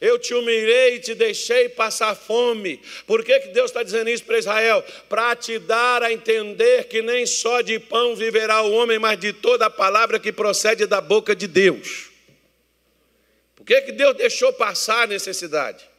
[0.00, 2.80] Eu te humilhei e te deixei passar fome.
[3.06, 4.84] Por que, que Deus está dizendo isso para Israel?
[5.08, 9.32] Para te dar a entender que nem só de pão viverá o homem, mas de
[9.32, 12.10] toda a palavra que procede da boca de Deus.
[13.54, 15.91] Por que, que Deus deixou passar a necessidade?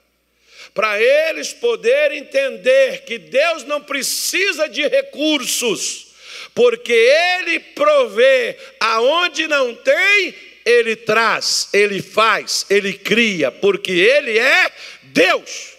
[0.74, 6.14] Para eles poderem entender que Deus não precisa de recursos
[6.54, 14.72] porque Ele provê aonde não tem, Ele traz, Ele faz, Ele cria, porque Ele é
[15.04, 15.74] Deus.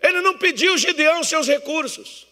[0.00, 2.26] Ele não pediu Gideão seus recursos.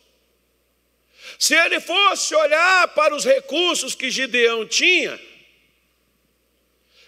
[1.38, 5.18] Se ele fosse olhar para os recursos que Gideão tinha,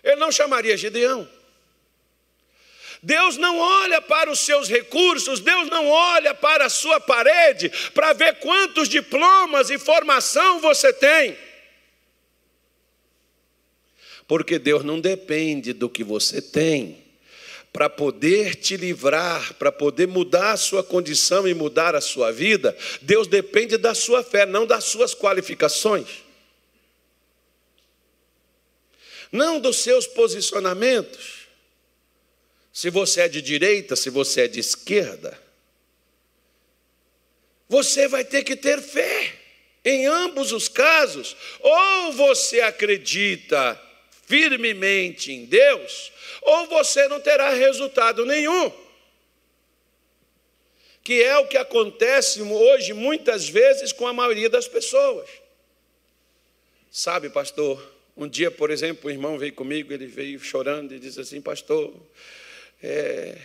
[0.02, 1.28] ele não chamaria Gideão.
[3.02, 8.12] Deus não olha para os seus recursos, Deus não olha para a sua parede para
[8.12, 11.36] ver quantos diplomas e formação você tem.
[14.28, 17.02] Porque Deus não depende do que você tem
[17.72, 22.76] para poder te livrar, para poder mudar a sua condição e mudar a sua vida.
[23.00, 26.22] Deus depende da sua fé, não das suas qualificações.
[29.32, 31.41] Não dos seus posicionamentos
[32.72, 35.38] se você é de direita, se você é de esquerda.
[37.68, 39.34] Você vai ter que ter fé
[39.84, 41.36] em ambos os casos.
[41.60, 43.80] Ou você acredita
[44.26, 48.72] firmemente em Deus, ou você não terá resultado nenhum.
[51.04, 55.28] Que é o que acontece hoje muitas vezes com a maioria das pessoas.
[56.90, 57.82] Sabe, pastor,
[58.16, 61.92] um dia, por exemplo, o irmão veio comigo, ele veio chorando e disse assim: Pastor,
[62.82, 63.38] é,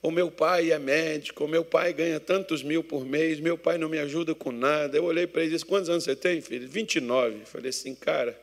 [0.00, 3.78] o meu pai é médico, o meu pai ganha tantos mil por mês, meu pai
[3.78, 4.96] não me ajuda com nada.
[4.96, 6.68] Eu olhei para ele e disse: Quantos anos você tem, filho?
[6.68, 7.44] 29.
[7.46, 8.38] Falei assim, cara,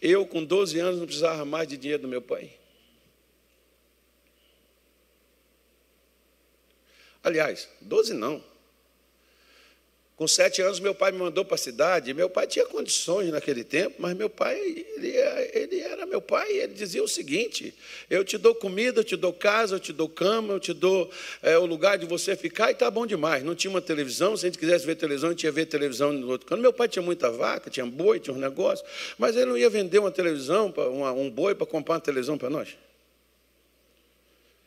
[0.00, 2.50] eu com 12 anos não precisava mais de dinheiro do meu pai.
[7.22, 8.42] Aliás, 12 não.
[10.16, 12.14] Com sete anos, meu pai me mandou para a cidade.
[12.14, 15.14] Meu pai tinha condições naquele tempo, mas meu pai, ele,
[15.52, 16.50] ele era meu pai.
[16.52, 17.74] Ele dizia o seguinte:
[18.08, 21.10] Eu te dou comida, eu te dou casa, eu te dou cama, eu te dou
[21.42, 23.44] é, o lugar de você ficar, e está bom demais.
[23.44, 26.10] Não tinha uma televisão, se a gente quisesse ver televisão, a gente ia ver televisão
[26.14, 26.62] no outro canto.
[26.62, 29.98] Meu pai tinha muita vaca, tinha boi, tinha uns negócios, mas ele não ia vender
[29.98, 32.74] uma televisão, uma, um boi, para comprar uma televisão para nós.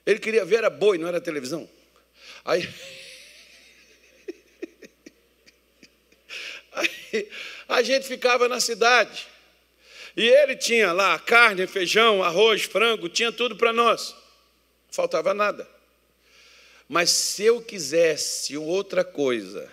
[0.06, 1.68] Ele queria ver era boi, não era televisão.
[2.46, 2.70] Aí.
[6.80, 7.28] Aí
[7.68, 9.28] a gente ficava na cidade.
[10.16, 14.16] E ele tinha lá carne, feijão, arroz, frango, tinha tudo para nós.
[14.92, 15.68] Faltava nada.
[16.88, 19.72] Mas se eu quisesse outra coisa,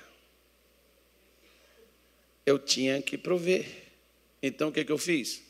[2.44, 3.66] eu tinha que prover.
[4.42, 5.42] Então o que, que eu fiz?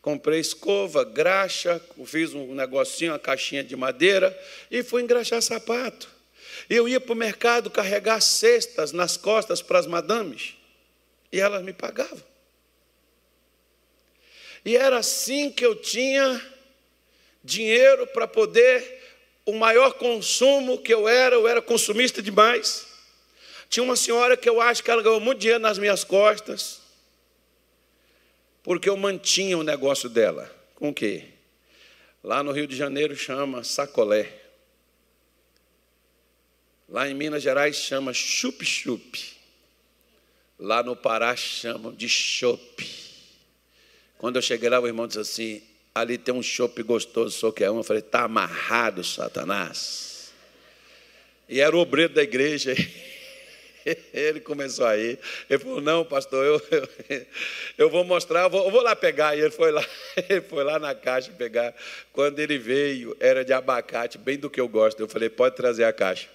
[0.00, 4.36] Comprei escova, graxa, fiz um negocinho, uma caixinha de madeira
[4.70, 6.08] e fui engraxar sapato.
[6.68, 10.54] Eu ia para o mercado carregar cestas nas costas para as madames.
[11.32, 12.22] E elas me pagavam.
[14.64, 16.40] E era assim que eu tinha
[17.42, 19.00] dinheiro para poder,
[19.46, 22.86] o maior consumo que eu era, eu era consumista demais.
[23.68, 26.80] Tinha uma senhora que eu acho que ela ganhou muito dinheiro nas minhas costas,
[28.62, 30.50] porque eu mantinha o negócio dela.
[30.74, 31.28] Com o quê?
[32.22, 34.30] Lá no Rio de Janeiro chama sacolé.
[36.88, 39.39] Lá em Minas Gerais chama chup-chup.
[40.60, 42.86] Lá no Pará chamam de chope.
[44.18, 45.62] Quando eu cheguei lá, o irmão disse assim:
[45.94, 47.78] ali tem um chope gostoso, só que é um.
[47.78, 50.30] Eu falei: está amarrado, Satanás.
[51.48, 52.74] E era o obreiro da igreja.
[54.12, 55.18] Ele começou aí.
[55.48, 56.62] Ele falou: Não, pastor, eu,
[57.08, 57.26] eu,
[57.78, 59.34] eu vou mostrar, eu vou, eu vou, lá pegar.
[59.34, 59.82] E ele foi lá,
[60.28, 61.74] ele foi lá na caixa pegar.
[62.12, 65.00] Quando ele veio, era de abacate, bem do que eu gosto.
[65.00, 66.28] Eu falei: Pode trazer a caixa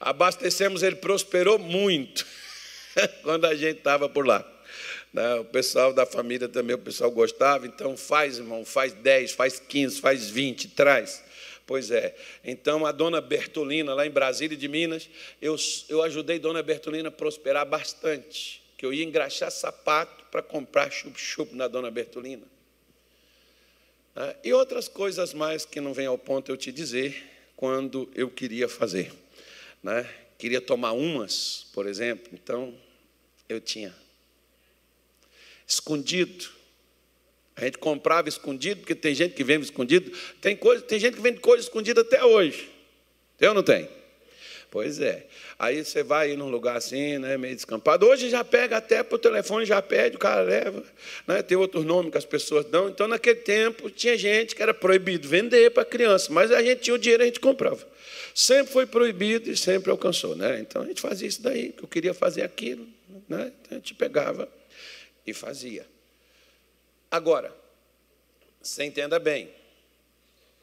[0.00, 2.26] abastecemos, ele prosperou muito
[3.22, 4.46] quando a gente estava por lá.
[5.12, 9.58] Né, o pessoal da família também, o pessoal gostava, então faz, irmão, faz 10, faz
[9.58, 11.24] 15, faz 20, traz.
[11.66, 12.14] Pois é.
[12.42, 15.08] Então, a dona Bertolina, lá em Brasília de Minas,
[15.40, 15.54] eu,
[15.88, 18.62] eu ajudei dona Bertolina a prosperar bastante.
[18.76, 22.44] Que eu ia engraxar sapato para comprar chup-chup na dona Bertolina.
[24.14, 27.22] Né, e outras coisas mais que não vem ao ponto eu te dizer
[27.54, 29.12] quando eu queria fazer
[29.88, 30.08] né?
[30.36, 32.74] queria tomar umas, por exemplo, então
[33.48, 33.94] eu tinha.
[35.66, 36.48] Escondido.
[37.56, 40.16] A gente comprava escondido, porque tem gente que vende escondido.
[40.40, 42.70] Tem, coisa, tem gente que vende coisa escondida até hoje.
[43.40, 43.88] Ou não tem?
[44.70, 45.26] Pois é.
[45.58, 48.06] Aí você vai num lugar assim, né, meio descampado.
[48.06, 50.84] Hoje já pega até para o telefone, já pede, o cara leva.
[51.26, 52.88] Né, tem outros nomes que as pessoas dão.
[52.88, 56.94] Então, naquele tempo, tinha gente que era proibido vender para criança, mas a gente tinha
[56.94, 57.86] o dinheiro, a gente comprava.
[58.34, 60.36] Sempre foi proibido e sempre alcançou.
[60.36, 60.60] Né?
[60.60, 62.86] Então, a gente fazia isso daí, que eu queria fazer aquilo.
[63.26, 63.50] Né?
[63.62, 64.48] Então, a gente pegava
[65.26, 65.86] e fazia.
[67.10, 67.54] Agora,
[68.60, 69.48] você entenda bem.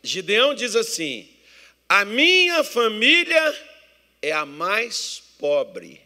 [0.03, 1.27] Gideão diz assim:
[1.89, 3.55] a minha família
[4.25, 6.01] é a mais pobre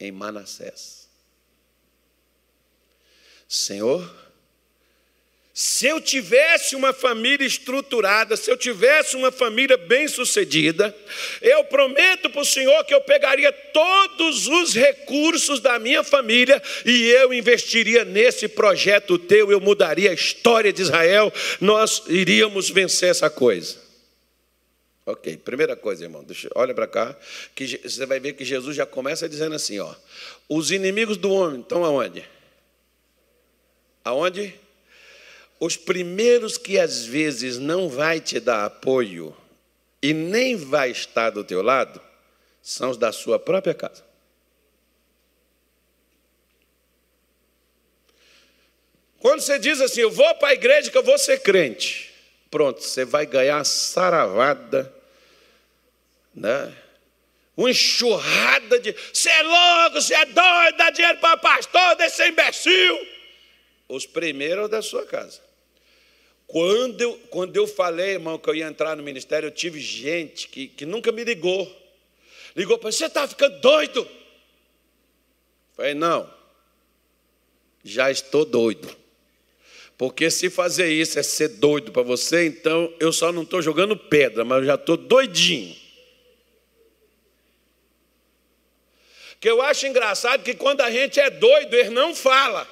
[0.00, 1.06] em Manassés.
[3.46, 4.10] Senhor,
[5.52, 10.96] se eu tivesse uma família estruturada, se eu tivesse uma família bem-sucedida,
[11.42, 17.10] eu prometo para o Senhor que eu pegaria todos os recursos da minha família e
[17.10, 21.30] eu investiria nesse projeto teu, eu mudaria a história de Israel,
[21.60, 23.81] nós iríamos vencer essa coisa.
[25.04, 27.16] Ok, primeira coisa, irmão, deixa, olha para cá,
[27.56, 29.94] que você vai ver que Jesus já começa dizendo assim: ó,
[30.48, 32.24] os inimigos do homem estão aonde?
[34.04, 34.54] Aonde?
[35.58, 39.36] Os primeiros que às vezes não vai te dar apoio
[40.00, 42.00] e nem vai estar do teu lado
[42.60, 44.04] são os da sua própria casa.
[49.18, 52.11] Quando você diz assim, eu vou para a igreja que eu vou ser crente,
[52.52, 54.94] pronto, você vai ganhar saravada,
[56.34, 56.76] né?
[57.56, 63.06] Uma enxurrada de, você é louco, você é doido, dá dinheiro para pastor, desse imbecil.
[63.88, 65.40] Os primeiros da sua casa.
[66.46, 70.48] Quando eu, quando eu falei, irmão, que eu ia entrar no ministério, eu tive gente
[70.48, 71.70] que, que nunca me ligou.
[72.54, 74.06] Ligou para você está ficando doido?
[75.74, 76.30] Falei, não,
[77.82, 79.01] já estou doido.
[79.96, 83.96] Porque se fazer isso é ser doido para você, então eu só não estou jogando
[83.96, 85.76] pedra, mas eu já estou doidinho.
[89.40, 92.66] Que eu acho engraçado que quando a gente é doido, ele não fala.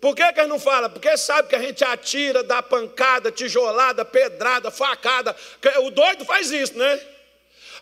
[0.00, 0.88] Por que, que ele não fala?
[0.88, 5.34] Porque sabe que a gente atira, dá pancada, tijolada, pedrada, facada.
[5.82, 7.00] O doido faz isso, né?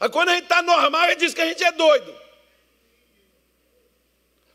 [0.00, 2.25] Aí quando a gente está normal, ele diz que a gente é doido.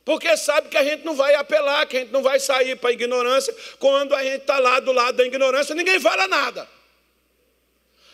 [0.04, 2.90] Porque sabe que a gente não vai apelar, que a gente não vai sair para
[2.90, 3.56] a ignorância.
[3.78, 6.68] Quando a gente está lá do lado da ignorância, ninguém fala nada.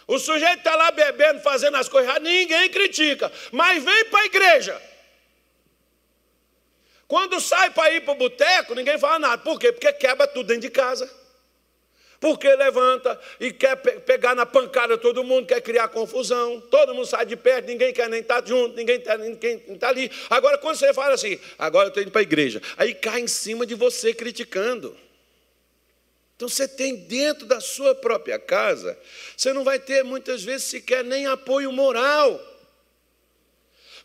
[0.05, 3.31] O sujeito está lá bebendo, fazendo as coisas erradas, ninguém critica.
[3.51, 4.81] Mas vem para a igreja.
[7.07, 9.41] Quando sai para ir para o boteco, ninguém fala nada.
[9.41, 9.71] Por quê?
[9.71, 11.09] Porque quebra tudo dentro de casa.
[12.19, 17.25] Porque levanta e quer pegar na pancada todo mundo, quer criar confusão, todo mundo sai
[17.25, 19.13] de perto, ninguém quer nem estar tá junto, ninguém tá
[19.87, 20.11] ali.
[20.29, 23.27] Agora, quando você fala assim, agora eu estou indo para a igreja, aí cai em
[23.27, 24.97] cima de você criticando.
[26.35, 28.97] Então você tem dentro da sua própria casa,
[29.35, 32.56] você não vai ter muitas vezes sequer nem apoio moral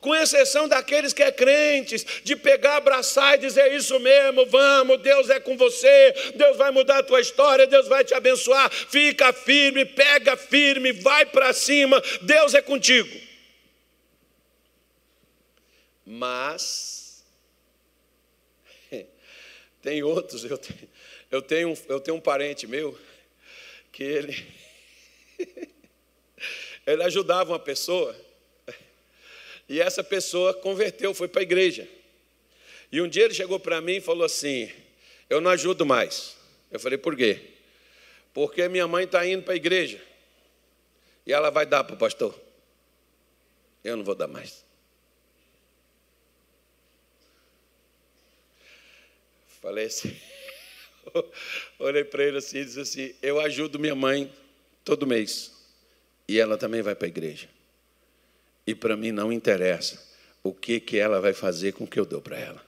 [0.03, 5.31] com exceção daqueles que é crentes, de pegar, abraçar e dizer isso mesmo, vamos, Deus
[5.31, 9.85] é com você, Deus vai mudar a tua história, Deus vai te abençoar, fica firme,
[9.85, 13.17] pega firme, vai para cima, Deus é contigo.
[16.05, 17.25] Mas
[19.81, 20.89] tem outros, eu tenho,
[21.31, 22.99] eu tenho, eu tenho um parente meu
[23.93, 24.47] que ele
[26.85, 28.17] ele ajudava uma pessoa
[29.69, 31.89] e essa pessoa converteu, foi para a igreja.
[32.91, 34.71] E um dia ele chegou para mim e falou assim:
[35.31, 36.37] Eu não ajudo mais.
[36.71, 37.41] Eu falei: Por quê?
[38.35, 40.01] Porque minha mãe está indo para a igreja.
[41.27, 42.39] E ela vai dar para o pastor.
[43.83, 44.65] Eu não vou dar mais.
[49.61, 50.17] Falei assim.
[51.79, 54.31] Olhei para ele assim e disse assim: Eu ajudo minha mãe
[54.85, 55.53] todo mês.
[56.29, 57.49] E ela também vai para a igreja.
[58.67, 60.03] E para mim não interessa
[60.43, 62.65] o que, que ela vai fazer com o que eu dou para ela.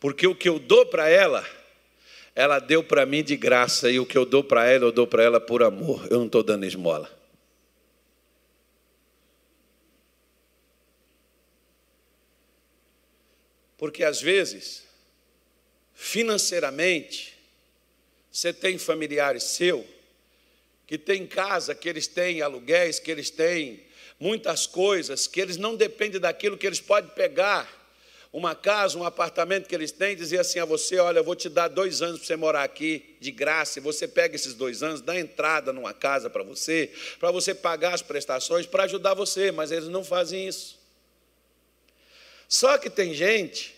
[0.00, 1.44] Porque o que eu dou para ela,
[2.34, 5.06] ela deu para mim de graça, e o que eu dou para ela, eu dou
[5.06, 6.06] para ela por amor.
[6.10, 7.18] Eu não estou dando esmola.
[13.76, 14.84] Porque às vezes,
[15.94, 17.38] financeiramente,
[18.30, 19.86] você tem familiares seu
[20.88, 23.82] que tem casa, que eles têm aluguéis, que eles têm
[24.18, 27.76] muitas coisas, que eles não dependem daquilo que eles podem pegar.
[28.32, 31.50] Uma casa, um apartamento que eles têm, dizer assim a você: olha, eu vou te
[31.50, 35.02] dar dois anos para você morar aqui de graça, e você pega esses dois anos,
[35.02, 39.70] dá entrada numa casa para você, para você pagar as prestações, para ajudar você, mas
[39.70, 40.78] eles não fazem isso.
[42.48, 43.74] Só que tem gente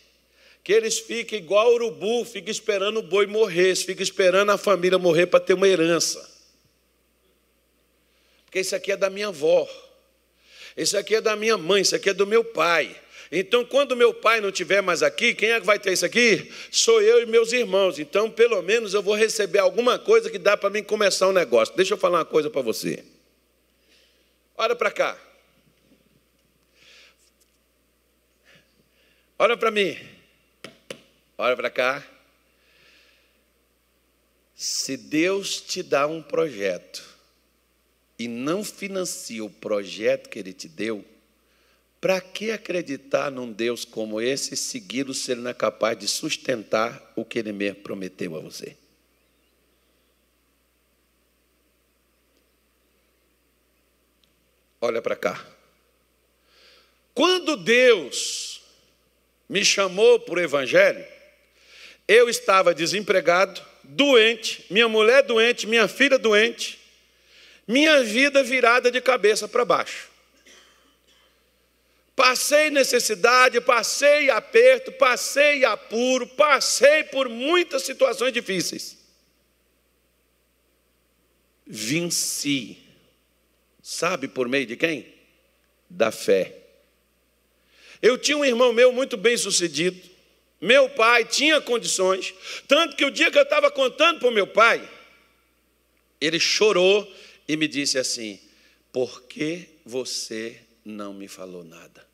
[0.63, 5.27] que eles ficam igual urubu, fica esperando o boi morrer, fica esperando a família morrer
[5.27, 6.40] para ter uma herança
[8.51, 9.69] porque isso aqui é da minha avó,
[10.77, 13.01] isso aqui é da minha mãe, isso aqui é do meu pai.
[13.31, 16.53] Então, quando meu pai não estiver mais aqui, quem é que vai ter isso aqui?
[16.69, 18.01] Sou eu e meus irmãos.
[18.01, 21.77] Então, pelo menos eu vou receber alguma coisa que dá para mim começar um negócio.
[21.77, 23.05] Deixa eu falar uma coisa para você.
[24.57, 25.17] Olha para cá.
[29.39, 29.97] Olha para mim.
[31.39, 32.05] Olha para cá.
[34.57, 37.10] Se Deus te dá um projeto,
[38.21, 41.03] e não financia o projeto que ele te deu,
[41.99, 47.13] Para que acreditar num Deus como esse segui-lo se ele não é capaz de sustentar
[47.15, 48.75] o que ele mesmo prometeu a você?
[54.81, 55.47] Olha para cá.
[57.13, 58.63] Quando Deus
[59.47, 61.05] me chamou para o Evangelho,
[62.09, 66.80] eu estava desempregado, doente, minha mulher doente, minha filha doente,
[67.71, 70.09] minha vida virada de cabeça para baixo.
[72.17, 78.99] Passei necessidade, passei aperto, passei apuro, passei por muitas situações difíceis.
[81.65, 82.77] Venci.
[83.81, 85.15] Sabe por meio de quem?
[85.89, 86.57] Da fé.
[88.03, 90.11] Eu tinha um irmão meu muito bem sucedido.
[90.61, 92.35] Meu pai tinha condições.
[92.67, 94.87] Tanto que o dia que eu estava contando para o meu pai,
[96.21, 97.09] ele chorou
[97.51, 98.39] e me disse assim:
[98.93, 102.07] Por que você não me falou nada?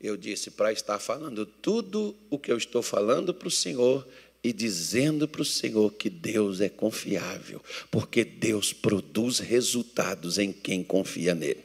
[0.00, 4.04] Eu disse: Para estar falando tudo o que eu estou falando para o Senhor
[4.42, 10.82] e dizendo para o Senhor que Deus é confiável, porque Deus produz resultados em quem
[10.82, 11.62] confia nele.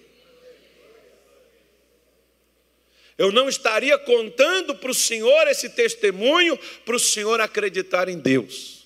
[3.17, 6.55] Eu não estaria contando para o Senhor esse testemunho,
[6.85, 8.76] para o Senhor acreditar em Deus.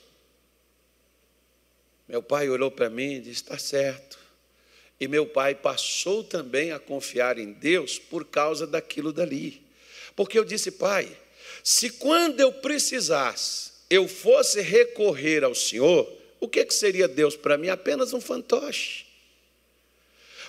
[2.12, 4.20] Meu pai olhou para mim e disse: Está certo.
[5.00, 9.60] E meu pai passou também a confiar em Deus por causa daquilo dali.
[10.16, 11.10] Porque eu disse, pai,
[11.64, 16.08] se quando eu precisasse, eu fosse recorrer ao Senhor,
[16.40, 17.70] o que, que seria Deus para mim?
[17.70, 19.06] Apenas um fantoche.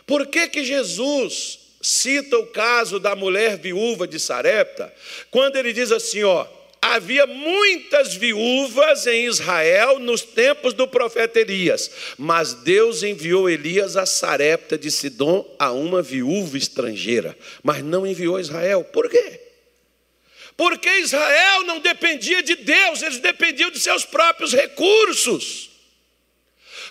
[0.04, 4.92] Por que, que Jesus cita o caso da mulher viúva de Sarepta,
[5.30, 6.46] quando ele diz assim: ó,
[6.82, 14.04] havia muitas viúvas em Israel nos tempos do profeta Elias, mas Deus enviou Elias a
[14.04, 18.82] Sarepta de Sidom a uma viúva estrangeira, mas não enviou Israel.
[18.82, 19.40] Por quê?
[20.56, 25.71] Porque Israel não dependia de Deus, eles dependiam de seus próprios recursos.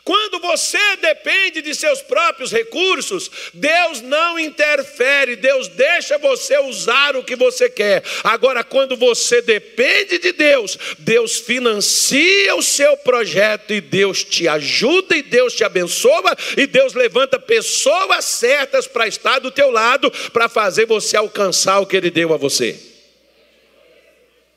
[0.03, 7.23] Quando você depende de seus próprios recursos, Deus não interfere, Deus deixa você usar o
[7.23, 8.03] que você quer.
[8.23, 15.15] Agora, quando você depende de Deus, Deus financia o seu projeto e Deus te ajuda
[15.15, 20.49] e Deus te abençoa e Deus levanta pessoas certas para estar do teu lado para
[20.49, 22.75] fazer você alcançar o que ele deu a você.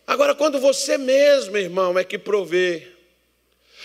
[0.07, 2.93] Agora, quando você mesmo, irmão, é que provê,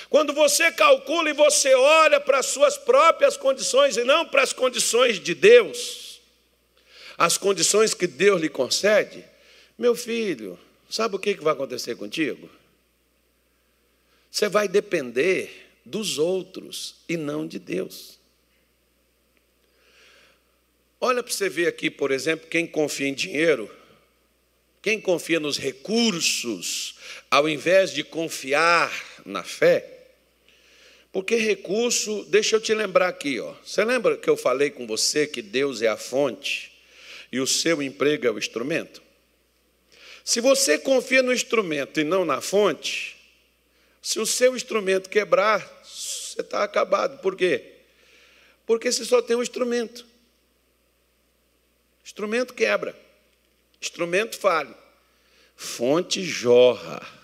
[0.09, 4.51] quando você calcula e você olha para as suas próprias condições e não para as
[4.51, 6.19] condições de Deus,
[7.17, 9.23] as condições que Deus lhe concede,
[9.77, 12.49] meu filho, sabe o que vai acontecer contigo?
[14.31, 18.17] Você vai depender dos outros e não de Deus.
[20.99, 23.73] Olha para você ver aqui, por exemplo, quem confia em dinheiro,
[24.81, 26.95] quem confia nos recursos,
[27.29, 28.91] ao invés de confiar
[29.25, 29.98] na fé,
[31.11, 33.53] porque recurso, deixa eu te lembrar aqui, ó.
[33.63, 36.71] Você lembra que eu falei com você que Deus é a fonte
[37.31, 39.01] e o seu emprego é o instrumento?
[40.23, 43.17] Se você confia no instrumento e não na fonte,
[44.01, 47.19] se o seu instrumento quebrar, você está acabado.
[47.21, 47.73] Por quê?
[48.65, 50.05] Porque você só tem um instrumento.
[52.05, 52.95] Instrumento quebra.
[53.81, 54.75] Instrumento falha.
[55.55, 57.18] Fonte jorra.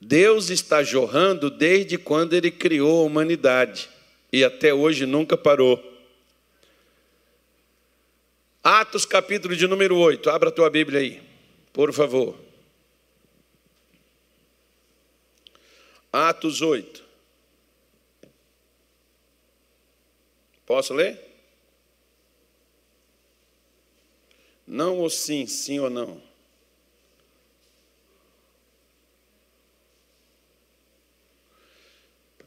[0.00, 3.88] Deus está jorrando desde quando ele criou a humanidade
[4.32, 5.82] e até hoje nunca parou.
[8.62, 11.22] Atos capítulo de número 8, abra a tua Bíblia aí,
[11.72, 12.38] por favor.
[16.12, 17.04] Atos 8.
[20.64, 21.18] Posso ler?
[24.66, 26.27] Não ou sim, sim ou não?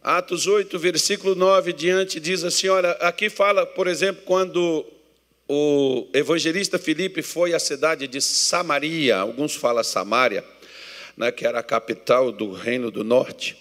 [0.03, 4.83] Atos 8, versículo 9 diante, diz assim: olha, aqui fala, por exemplo, quando
[5.47, 10.43] o evangelista Filipe foi à cidade de Samaria, alguns falam Samaria,
[11.15, 13.55] né, que era a capital do reino do norte.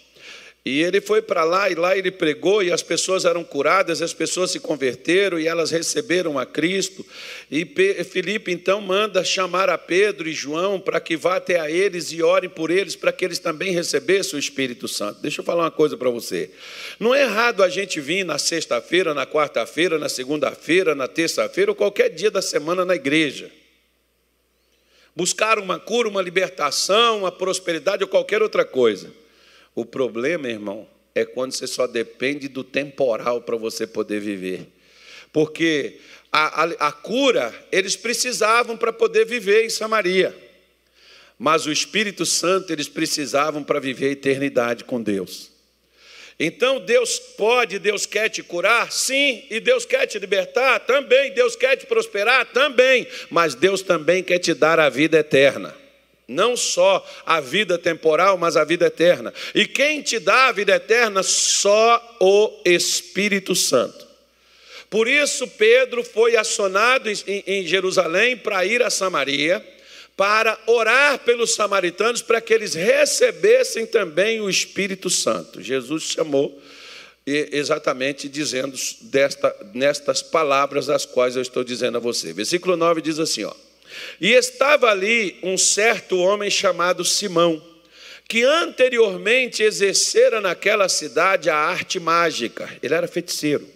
[0.70, 4.14] E ele foi para lá e lá ele pregou e as pessoas eram curadas, as
[4.14, 7.04] pessoas se converteram e elas receberam a Cristo.
[7.50, 7.66] E
[8.04, 12.22] Felipe então manda chamar a Pedro e João para que vá até a eles e
[12.22, 15.20] orem por eles para que eles também recebessem o Espírito Santo.
[15.20, 16.50] Deixa eu falar uma coisa para você.
[17.00, 21.74] Não é errado a gente vir na sexta-feira, na quarta-feira, na segunda-feira, na terça-feira ou
[21.74, 23.50] qualquer dia da semana na igreja.
[25.16, 29.18] Buscar uma cura, uma libertação, uma prosperidade ou qualquer outra coisa.
[29.74, 34.66] O problema, irmão, é quando você só depende do temporal para você poder viver.
[35.32, 35.98] porque
[36.32, 40.36] a, a, a cura eles precisavam para poder viver em Samaria,
[41.38, 45.50] mas o Espírito Santo eles precisavam para viver a eternidade com Deus.
[46.38, 48.90] Então Deus pode, Deus quer te curar?
[48.90, 50.80] Sim, e Deus quer te libertar?
[50.80, 51.34] Também.
[51.34, 52.46] Deus quer te prosperar?
[52.46, 53.06] Também.
[53.28, 55.74] Mas Deus também quer te dar a vida eterna.
[56.30, 59.34] Não só a vida temporal, mas a vida eterna.
[59.52, 61.24] E quem te dá a vida eterna?
[61.24, 64.06] Só o Espírito Santo.
[64.88, 69.64] Por isso, Pedro foi acionado em Jerusalém para ir a Samaria
[70.16, 75.60] para orar pelos samaritanos para que eles recebessem também o Espírito Santo.
[75.60, 76.60] Jesus chamou
[77.26, 82.32] exatamente dizendo desta, nestas palavras as quais eu estou dizendo a você.
[82.32, 83.54] Versículo 9 diz assim, ó:
[84.20, 87.62] E estava ali um certo homem chamado Simão,
[88.28, 92.68] que anteriormente exercera naquela cidade a arte mágica.
[92.82, 93.66] Ele era feiticeiro.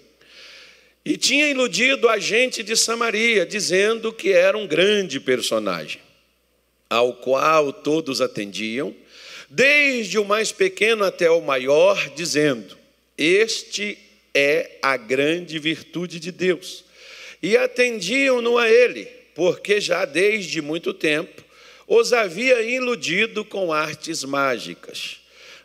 [1.05, 6.01] E tinha iludido a gente de Samaria, dizendo que era um grande personagem
[6.89, 8.95] ao qual todos atendiam,
[9.51, 12.77] desde o mais pequeno até o maior, dizendo:
[13.19, 13.99] Este
[14.33, 16.85] é a grande virtude de Deus.
[17.43, 21.43] E atendiam-no a ele, porque já desde muito tempo
[21.87, 25.18] os havia iludido com artes mágicas.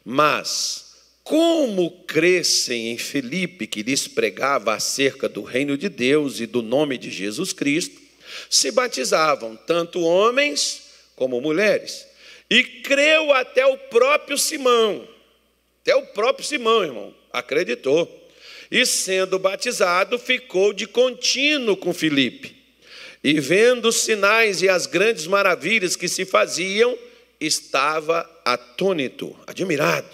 [0.03, 6.61] Mas, como crescem em Filipe, que lhes pregava acerca do reino de Deus e do
[6.61, 8.01] nome de Jesus Cristo,
[8.49, 12.07] se batizavam tanto homens como mulheres.
[12.49, 15.07] E creu até o próprio Simão.
[15.81, 18.07] Até o próprio Simão, irmão, acreditou.
[18.71, 22.58] E sendo batizado, ficou de contínuo com Filipe.
[23.23, 26.97] E vendo os sinais e as grandes maravilhas que se faziam,
[27.39, 30.07] estava atônito, admirado.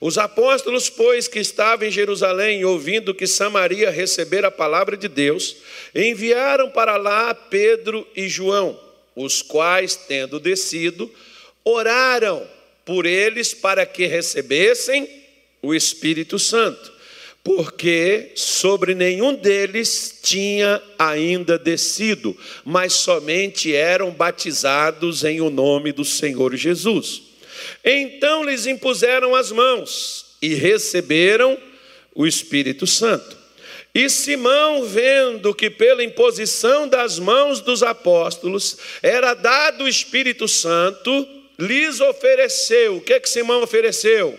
[0.00, 5.56] Os apóstolos, pois, que estavam em Jerusalém, ouvindo que Samaria recebera a palavra de Deus,
[5.94, 8.78] enviaram para lá Pedro e João
[9.14, 11.10] os quais, tendo descido,
[11.64, 12.46] oraram
[12.84, 15.08] por eles para que recebessem
[15.62, 16.92] o Espírito Santo,
[17.42, 26.04] porque sobre nenhum deles tinha ainda descido, mas somente eram batizados em o nome do
[26.04, 27.22] Senhor Jesus.
[27.84, 31.58] Então lhes impuseram as mãos e receberam
[32.14, 33.38] o Espírito Santo.
[33.94, 41.26] E Simão, vendo que pela imposição das mãos dos apóstolos era dado o Espírito Santo,
[41.58, 42.96] lhes ofereceu.
[42.96, 44.38] O que que Simão ofereceu?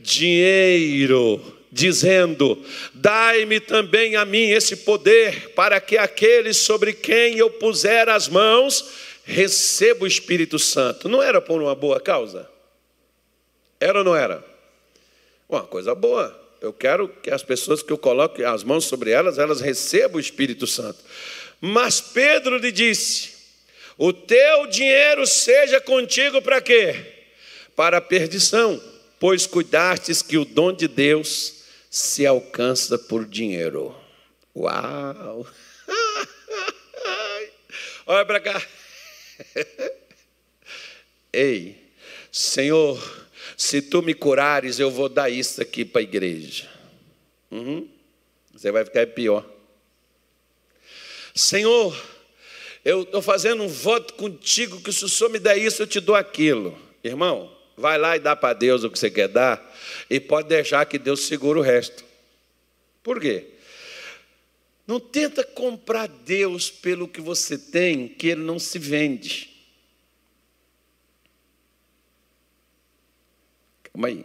[0.00, 2.60] Dinheiro, dizendo:
[2.94, 8.90] Dai-me também a mim esse poder, para que aqueles sobre quem eu puser as mãos
[9.24, 11.08] receba o Espírito Santo.
[11.08, 12.48] Não era por uma boa causa?
[13.78, 14.42] Era ou não era?
[15.48, 16.34] Uma coisa boa.
[16.60, 20.20] Eu quero que as pessoas que eu coloque as mãos sobre elas, elas recebam o
[20.20, 20.98] Espírito Santo.
[21.60, 23.34] Mas Pedro lhe disse:
[23.98, 26.96] O teu dinheiro seja contigo para quê?
[27.76, 28.82] Para a perdição,
[29.20, 31.55] pois cuidastes que o dom de Deus
[31.96, 33.96] se alcança por dinheiro.
[34.54, 35.46] Uau!
[38.04, 38.62] Olha para cá.
[41.32, 41.90] Ei,
[42.30, 43.02] Senhor,
[43.56, 46.70] se tu me curares, eu vou dar isso aqui para a igreja.
[47.50, 47.88] Uhum.
[48.52, 49.42] Você vai ficar pior.
[51.34, 51.96] Senhor,
[52.84, 56.00] eu estou fazendo um voto contigo que se o Senhor me der isso, eu te
[56.00, 56.78] dou aquilo.
[57.02, 59.74] Irmão, vai lá e dá para Deus o que você quer dar
[60.08, 62.04] e pode deixar que Deus segure o resto.
[63.02, 63.48] Por quê?
[64.86, 69.50] Não tenta comprar Deus pelo que você tem, que ele não se vende.
[73.82, 74.24] Calma aí.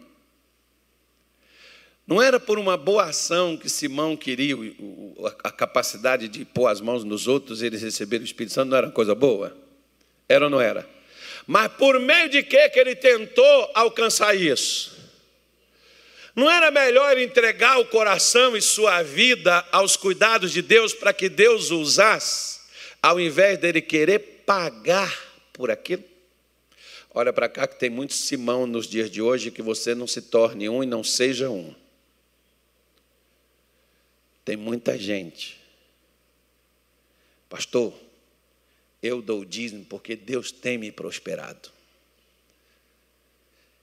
[2.06, 4.56] Não era por uma boa ação que Simão queria
[5.44, 8.78] a capacidade de pôr as mãos nos outros e eles receberem o Espírito Santo, não
[8.78, 9.58] era coisa boa?
[10.28, 10.88] Era ou não era?
[11.48, 15.00] Mas por meio de que, que ele tentou alcançar isso?
[16.36, 21.28] Não era melhor entregar o coração e sua vida aos cuidados de Deus para que
[21.28, 22.62] Deus o usasse,
[23.02, 25.14] ao invés dele querer pagar
[25.52, 26.04] por aquilo?
[27.14, 30.22] Olha para cá que tem muito Simão nos dias de hoje que você não se
[30.22, 31.76] torne um e não seja um.
[34.46, 35.60] Tem muita gente.
[37.50, 37.94] Pastor,
[39.02, 41.70] eu dou o dízimo porque Deus tem me prosperado.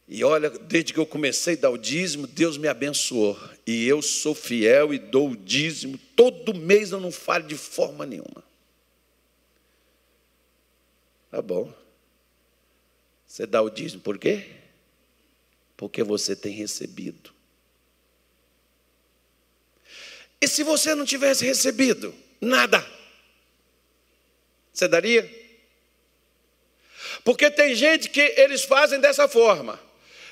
[0.07, 3.39] E olha, desde que eu comecei a dar o dízimo, Deus me abençoou.
[3.67, 5.99] E eu sou fiel e dou o dízimo.
[6.17, 8.43] Todo mês eu não falho de forma nenhuma.
[11.31, 11.71] Tá bom.
[13.27, 14.49] Você dá o dízimo por quê?
[15.77, 17.31] Porque você tem recebido.
[20.41, 22.81] E se você não tivesse recebido nada,
[24.79, 25.29] você daria?
[27.25, 29.79] Porque tem gente que eles fazem dessa forma.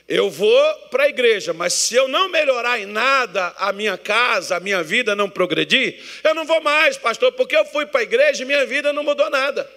[0.08, 4.56] Eu vou para a igreja, mas se eu não melhorar em nada a minha casa,
[4.56, 8.04] a minha vida não progredir, eu não vou mais, pastor, porque eu fui para a
[8.04, 9.68] igreja e minha vida não mudou nada.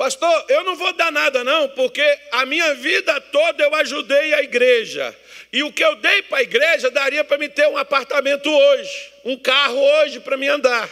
[0.00, 2.00] Pastor, eu não vou dar nada não, porque
[2.32, 5.14] a minha vida toda eu ajudei a igreja.
[5.52, 9.12] E o que eu dei para a igreja daria para me ter um apartamento hoje,
[9.26, 10.88] um carro hoje para me andar.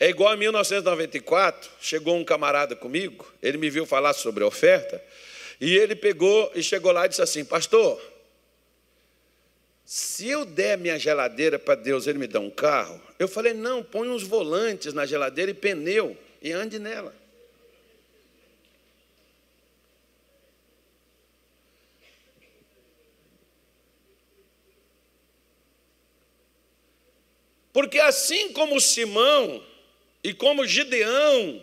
[0.00, 5.00] É igual a 1994, chegou um camarada comigo, ele me viu falar sobre oferta,
[5.60, 8.02] e ele pegou e chegou lá e disse assim: Pastor,
[9.84, 13.00] se eu der minha geladeira para Deus, ele me dá um carro?
[13.16, 17.14] Eu falei: Não, põe uns volantes na geladeira e pneu e ande nela.
[27.72, 29.64] Porque assim como Simão
[30.24, 31.62] e como Gideão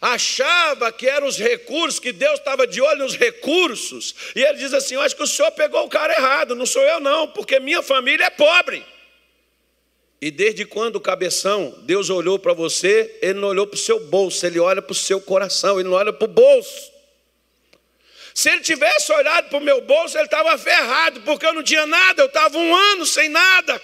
[0.00, 4.72] achava que eram os recursos, que Deus estava de olho nos recursos, e ele diz
[4.72, 7.60] assim: Eu acho que o senhor pegou o cara errado, não sou eu, não, porque
[7.60, 8.84] minha família é pobre.
[10.20, 14.46] E desde quando, cabeção, Deus olhou para você, Ele não olhou para o seu bolso,
[14.46, 16.90] Ele olha para o seu coração, Ele não olha para o bolso.
[18.34, 21.86] Se Ele tivesse olhado para o meu bolso, Ele estava ferrado, porque eu não tinha
[21.86, 23.80] nada, eu estava um ano sem nada.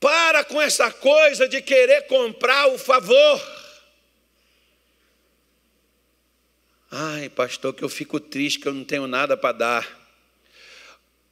[0.00, 3.56] Para com essa coisa de querer comprar o favor.
[6.90, 10.05] Ai, pastor, que eu fico triste que eu não tenho nada para dar.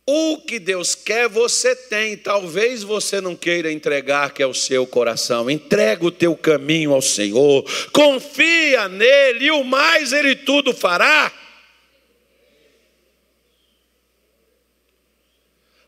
[0.07, 2.15] O que Deus quer, você tem.
[2.15, 5.49] Talvez você não queira entregar, que é o seu coração.
[5.49, 7.65] Entrega o teu caminho ao Senhor.
[7.91, 11.33] Confia nele, e o mais ele tudo fará.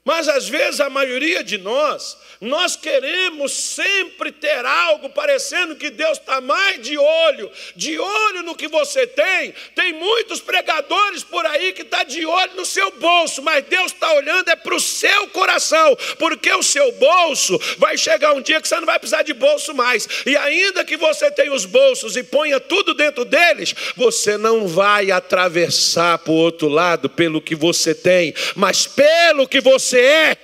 [0.07, 6.17] Mas às vezes a maioria de nós, nós queremos sempre ter algo parecendo que Deus
[6.17, 9.53] está mais de olho, de olho no que você tem.
[9.75, 13.91] Tem muitos pregadores por aí que estão tá de olho no seu bolso, mas Deus
[13.91, 18.61] está olhando é para o seu coração, porque o seu bolso vai chegar um dia
[18.61, 20.07] que você não vai precisar de bolso mais.
[20.25, 25.11] E ainda que você tenha os bolsos e ponha tudo dentro deles, você não vai
[25.11, 30.39] atravessar para o outro lado pelo que você tem, mas pelo que você você é.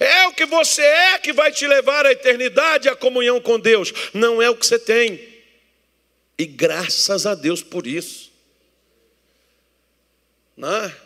[0.00, 3.92] É o que você é que vai te levar à eternidade, à comunhão com Deus,
[4.12, 5.34] não é o que você tem.
[6.36, 8.32] E graças a Deus por isso.
[10.56, 10.96] Não é?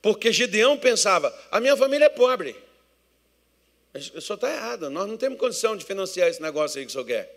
[0.00, 2.56] Porque Gideão pensava: a minha família é pobre.
[3.94, 6.92] O senhor está errado, nós não temos condição de financiar esse negócio aí que o
[6.92, 7.34] senhor quer.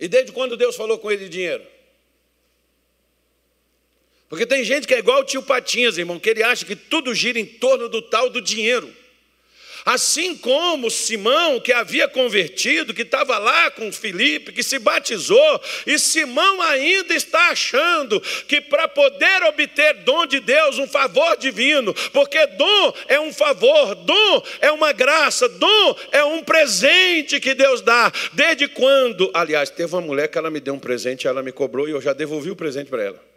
[0.00, 1.66] E desde quando Deus falou com ele de dinheiro?
[4.28, 7.14] Porque tem gente que é igual o tio Patinhas, irmão, que ele acha que tudo
[7.14, 8.92] gira em torno do tal do dinheiro.
[9.86, 15.98] Assim como Simão, que havia convertido, que estava lá com Filipe, que se batizou, e
[15.98, 22.46] Simão ainda está achando que para poder obter dom de Deus, um favor divino, porque
[22.48, 28.12] dom é um favor, dom é uma graça, dom é um presente que Deus dá.
[28.34, 29.30] Desde quando?
[29.32, 32.00] Aliás, teve uma mulher que ela me deu um presente, ela me cobrou e eu
[32.02, 33.27] já devolvi o presente para ela.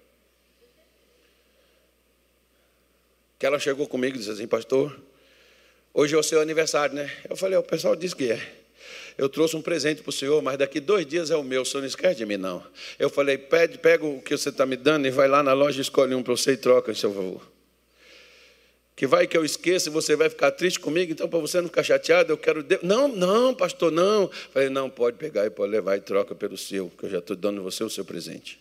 [3.42, 4.96] Que ela chegou comigo e disse assim, pastor,
[5.92, 7.12] hoje é o seu aniversário, né?
[7.28, 8.40] Eu falei, o pessoal disse que é.
[9.18, 11.66] Eu trouxe um presente para o senhor, mas daqui dois dias é o meu, o
[11.66, 12.64] senhor não esquece de mim, não.
[13.00, 15.82] Eu falei, pede, pega o que você está me dando e vai lá na loja
[15.82, 17.42] escolhe um para você e troca, em seu favor.
[18.96, 21.68] Que vai que eu esqueça e você vai ficar triste comigo, então para você não
[21.68, 22.62] ficar chateado, eu quero.
[22.62, 22.78] De...
[22.84, 24.30] Não, não, pastor, não.
[24.54, 27.36] Falei, não, pode pegar e pode levar e troca pelo seu, que eu já estou
[27.36, 28.60] dando você o seu presente.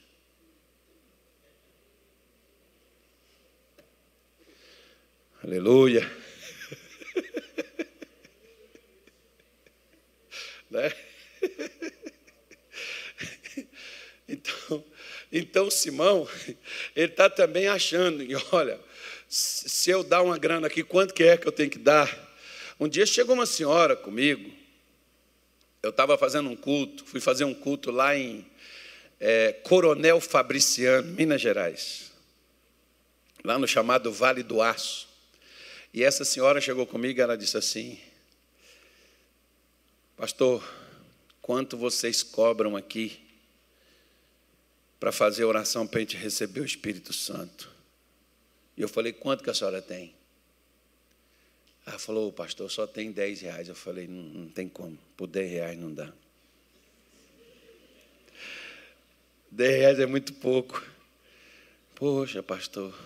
[5.43, 6.05] Aleluia.
[10.71, 10.93] né?
[14.33, 14.85] Então,
[15.33, 16.29] então Simão,
[16.95, 18.79] ele está também achando, e olha,
[19.29, 22.09] se eu dar uma grana aqui, quanto que é que eu tenho que dar?
[22.79, 24.49] Um dia chegou uma senhora comigo,
[25.83, 28.47] eu estava fazendo um culto, fui fazer um culto lá em
[29.19, 32.13] é, Coronel Fabriciano, Minas Gerais,
[33.43, 35.10] lá no chamado Vale do Aço.
[35.93, 37.99] E essa senhora chegou comigo e ela disse assim:
[40.17, 40.63] Pastor,
[41.43, 43.21] quanto vocês cobram aqui
[45.01, 47.71] para fazer oração para a gente receber o Espírito Santo?
[48.77, 50.15] E eu falei: Quanto que a senhora tem?
[51.85, 53.69] Ela falou: Pastor, só tem 10 reais.
[53.69, 56.13] Eu falei: Não, não tem como, por 10 reais não dá.
[59.51, 60.87] 10 reais é muito pouco.
[61.97, 62.97] Poxa, pastor,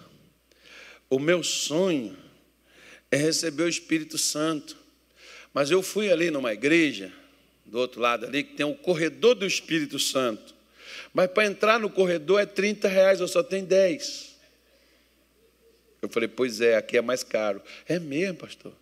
[1.08, 2.23] o meu sonho
[3.14, 4.76] é receber o Espírito Santo.
[5.52, 7.12] Mas eu fui ali numa igreja,
[7.64, 10.52] do outro lado ali, que tem o corredor do Espírito Santo.
[11.12, 14.34] Mas para entrar no corredor é 30 reais, eu só tenho 10.
[16.02, 17.62] Eu falei, pois é, aqui é mais caro.
[17.86, 18.74] É mesmo, pastor?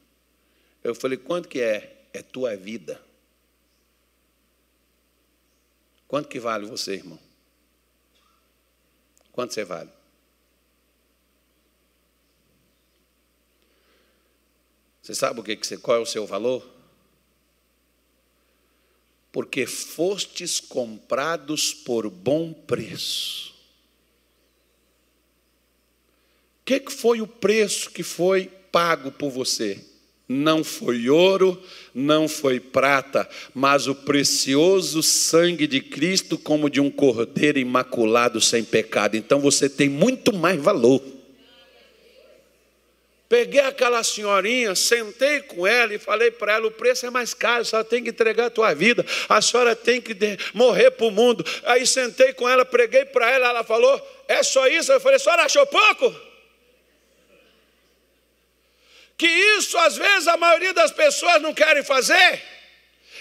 [0.82, 2.06] Eu falei, quanto que é?
[2.14, 3.00] É tua vida.
[6.08, 7.18] Quanto que vale você, irmão?
[9.30, 9.90] Quanto você vale?
[15.02, 16.64] Você sabe o que, que qual é o seu valor?
[19.32, 23.52] Porque fostes comprados por bom preço.
[26.60, 29.84] O que, que foi o preço que foi pago por você?
[30.28, 31.60] Não foi ouro,
[31.92, 38.62] não foi prata, mas o precioso sangue de Cristo, como de um cordeiro imaculado sem
[38.62, 39.16] pecado.
[39.16, 41.02] Então você tem muito mais valor.
[43.32, 47.62] Peguei aquela senhorinha, sentei com ela e falei para ela: o preço é mais caro,
[47.62, 50.14] a senhora tem que entregar a tua vida, a senhora tem que
[50.52, 51.42] morrer para o mundo.
[51.64, 54.92] Aí sentei com ela, preguei para ela, ela falou: é só isso?
[54.92, 56.14] Eu falei: a senhora achou pouco?
[59.16, 62.42] Que isso às vezes a maioria das pessoas não querem fazer.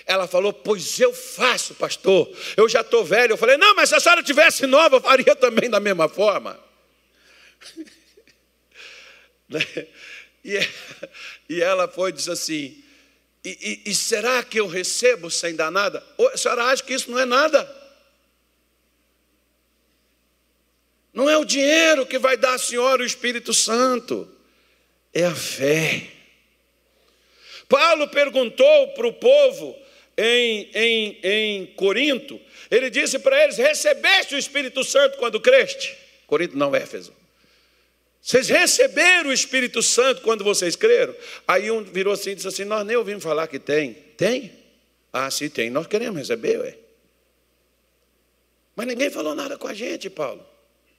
[0.06, 2.30] Ela falou: Pois eu faço, pastor.
[2.58, 3.32] Eu já estou velho.
[3.32, 6.60] Eu falei: Não, mas se a senhora tivesse nova, eu faria também da mesma forma.
[9.52, 9.88] Né?
[11.48, 12.84] E, ela foi e disse assim:
[13.46, 16.04] e, e, e, será que eu recebo sem dar nada?
[16.34, 17.82] A senhora acha que isso não é nada?
[21.14, 24.28] Não é o dinheiro que vai dar à senhora o Espírito Santo,
[25.14, 26.08] é a fé.
[27.70, 29.78] Paulo perguntou para o povo
[30.18, 32.40] em, em, em Corinto,
[32.70, 35.96] ele disse para eles: Recebeste o Espírito Santo quando creste?
[36.26, 37.21] Corinto não, Éfeso.
[38.22, 41.16] Vocês receberam o Espírito Santo quando vocês creram?
[41.48, 43.94] Aí um virou assim e disse assim: Nós nem ouvimos falar que tem.
[44.16, 44.52] Tem?
[45.12, 45.70] Ah, sim, tem.
[45.70, 46.78] Nós queremos receber, ué.
[48.76, 50.46] Mas ninguém falou nada com a gente, Paulo.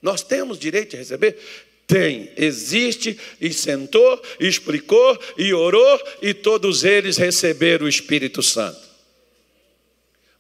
[0.01, 1.39] Nós temos direito de receber?
[1.87, 8.81] Tem, existe, e sentou, e explicou, e orou, e todos eles receberam o Espírito Santo.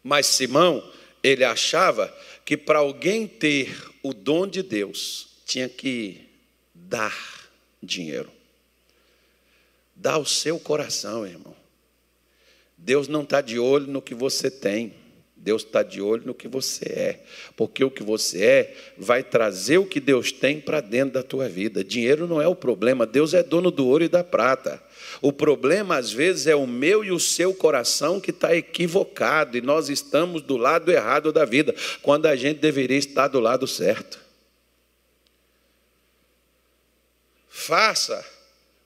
[0.02, 0.82] Mas Simão,
[1.22, 2.14] ele achava
[2.44, 3.72] que para alguém ter
[4.02, 6.31] o dom de Deus, tinha que
[6.92, 7.48] dar
[7.82, 8.30] dinheiro.
[9.96, 11.56] Dá o seu coração, irmão.
[12.76, 14.92] Deus não está de olho no que você tem.
[15.34, 17.24] Deus está de olho no que você é,
[17.56, 21.48] porque o que você é vai trazer o que Deus tem para dentro da tua
[21.48, 21.82] vida.
[21.82, 24.80] Dinheiro não é o problema, Deus é dono do ouro e da prata.
[25.20, 29.60] O problema, às vezes, é o meu e o seu coração que está equivocado e
[29.60, 34.21] nós estamos do lado errado da vida, quando a gente deveria estar do lado certo.
[37.54, 38.24] Faça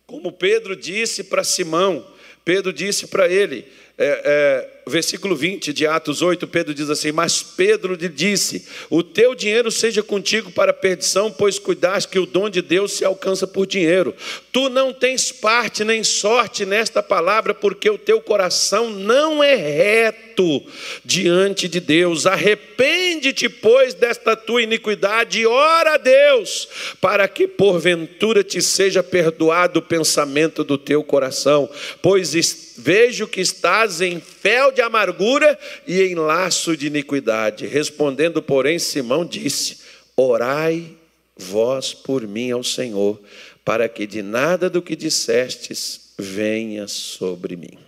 [0.07, 2.07] como Pedro disse para Simão.
[2.45, 7.43] Pedro disse para ele: é, é, versículo 20 de Atos 8, Pedro diz assim: Mas
[7.43, 12.49] Pedro lhe disse: O teu dinheiro seja contigo para perdição, pois cuidaste que o dom
[12.49, 14.15] de Deus se alcança por dinheiro.
[14.53, 20.63] Tu não tens parte nem sorte nesta palavra, porque o teu coração não é reto
[21.05, 22.25] diante de Deus.
[22.25, 26.69] Arrepende-te, pois, desta tua iniquidade e ora a Deus,
[27.01, 31.69] para que porventura te seja perdoado o pensamento do teu coração,
[32.01, 32.35] pois
[32.77, 37.67] vejo que estás em fel de amargura e em laço de iniquidade.
[37.67, 39.81] Respondendo, porém, Simão disse:
[40.17, 40.97] Orai
[41.37, 43.21] vós por mim ao Senhor,
[43.65, 47.79] para que de nada do que dissestes venha sobre mim.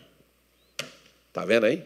[1.28, 1.76] Está vendo aí?
[1.76, 1.84] O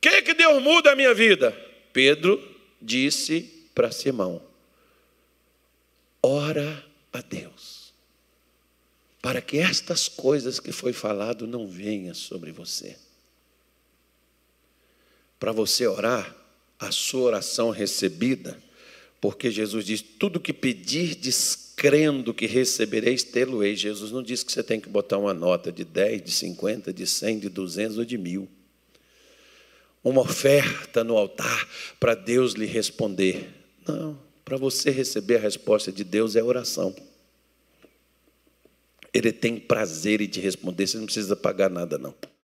[0.00, 1.56] que, que Deus muda a minha vida?
[1.92, 2.42] Pedro
[2.80, 4.40] disse para Simão:
[6.22, 7.53] Ora a Deus
[9.24, 12.94] para que estas coisas que foi falado não venham sobre você.
[15.40, 16.36] Para você orar,
[16.78, 18.62] a sua oração recebida,
[19.22, 23.80] porque Jesus diz: tudo que pedirdes crendo que recebereis, tê-lo-eis.
[23.80, 27.06] Jesus não diz que você tem que botar uma nota de 10, de 50, de
[27.06, 28.46] 100, de 200 ou de mil.
[30.04, 31.66] Uma oferta no altar
[31.98, 33.48] para Deus lhe responder.
[33.88, 36.94] Não, para você receber a resposta de Deus é oração.
[39.14, 42.12] Ele tem prazer te responder, você não precisa pagar nada, não.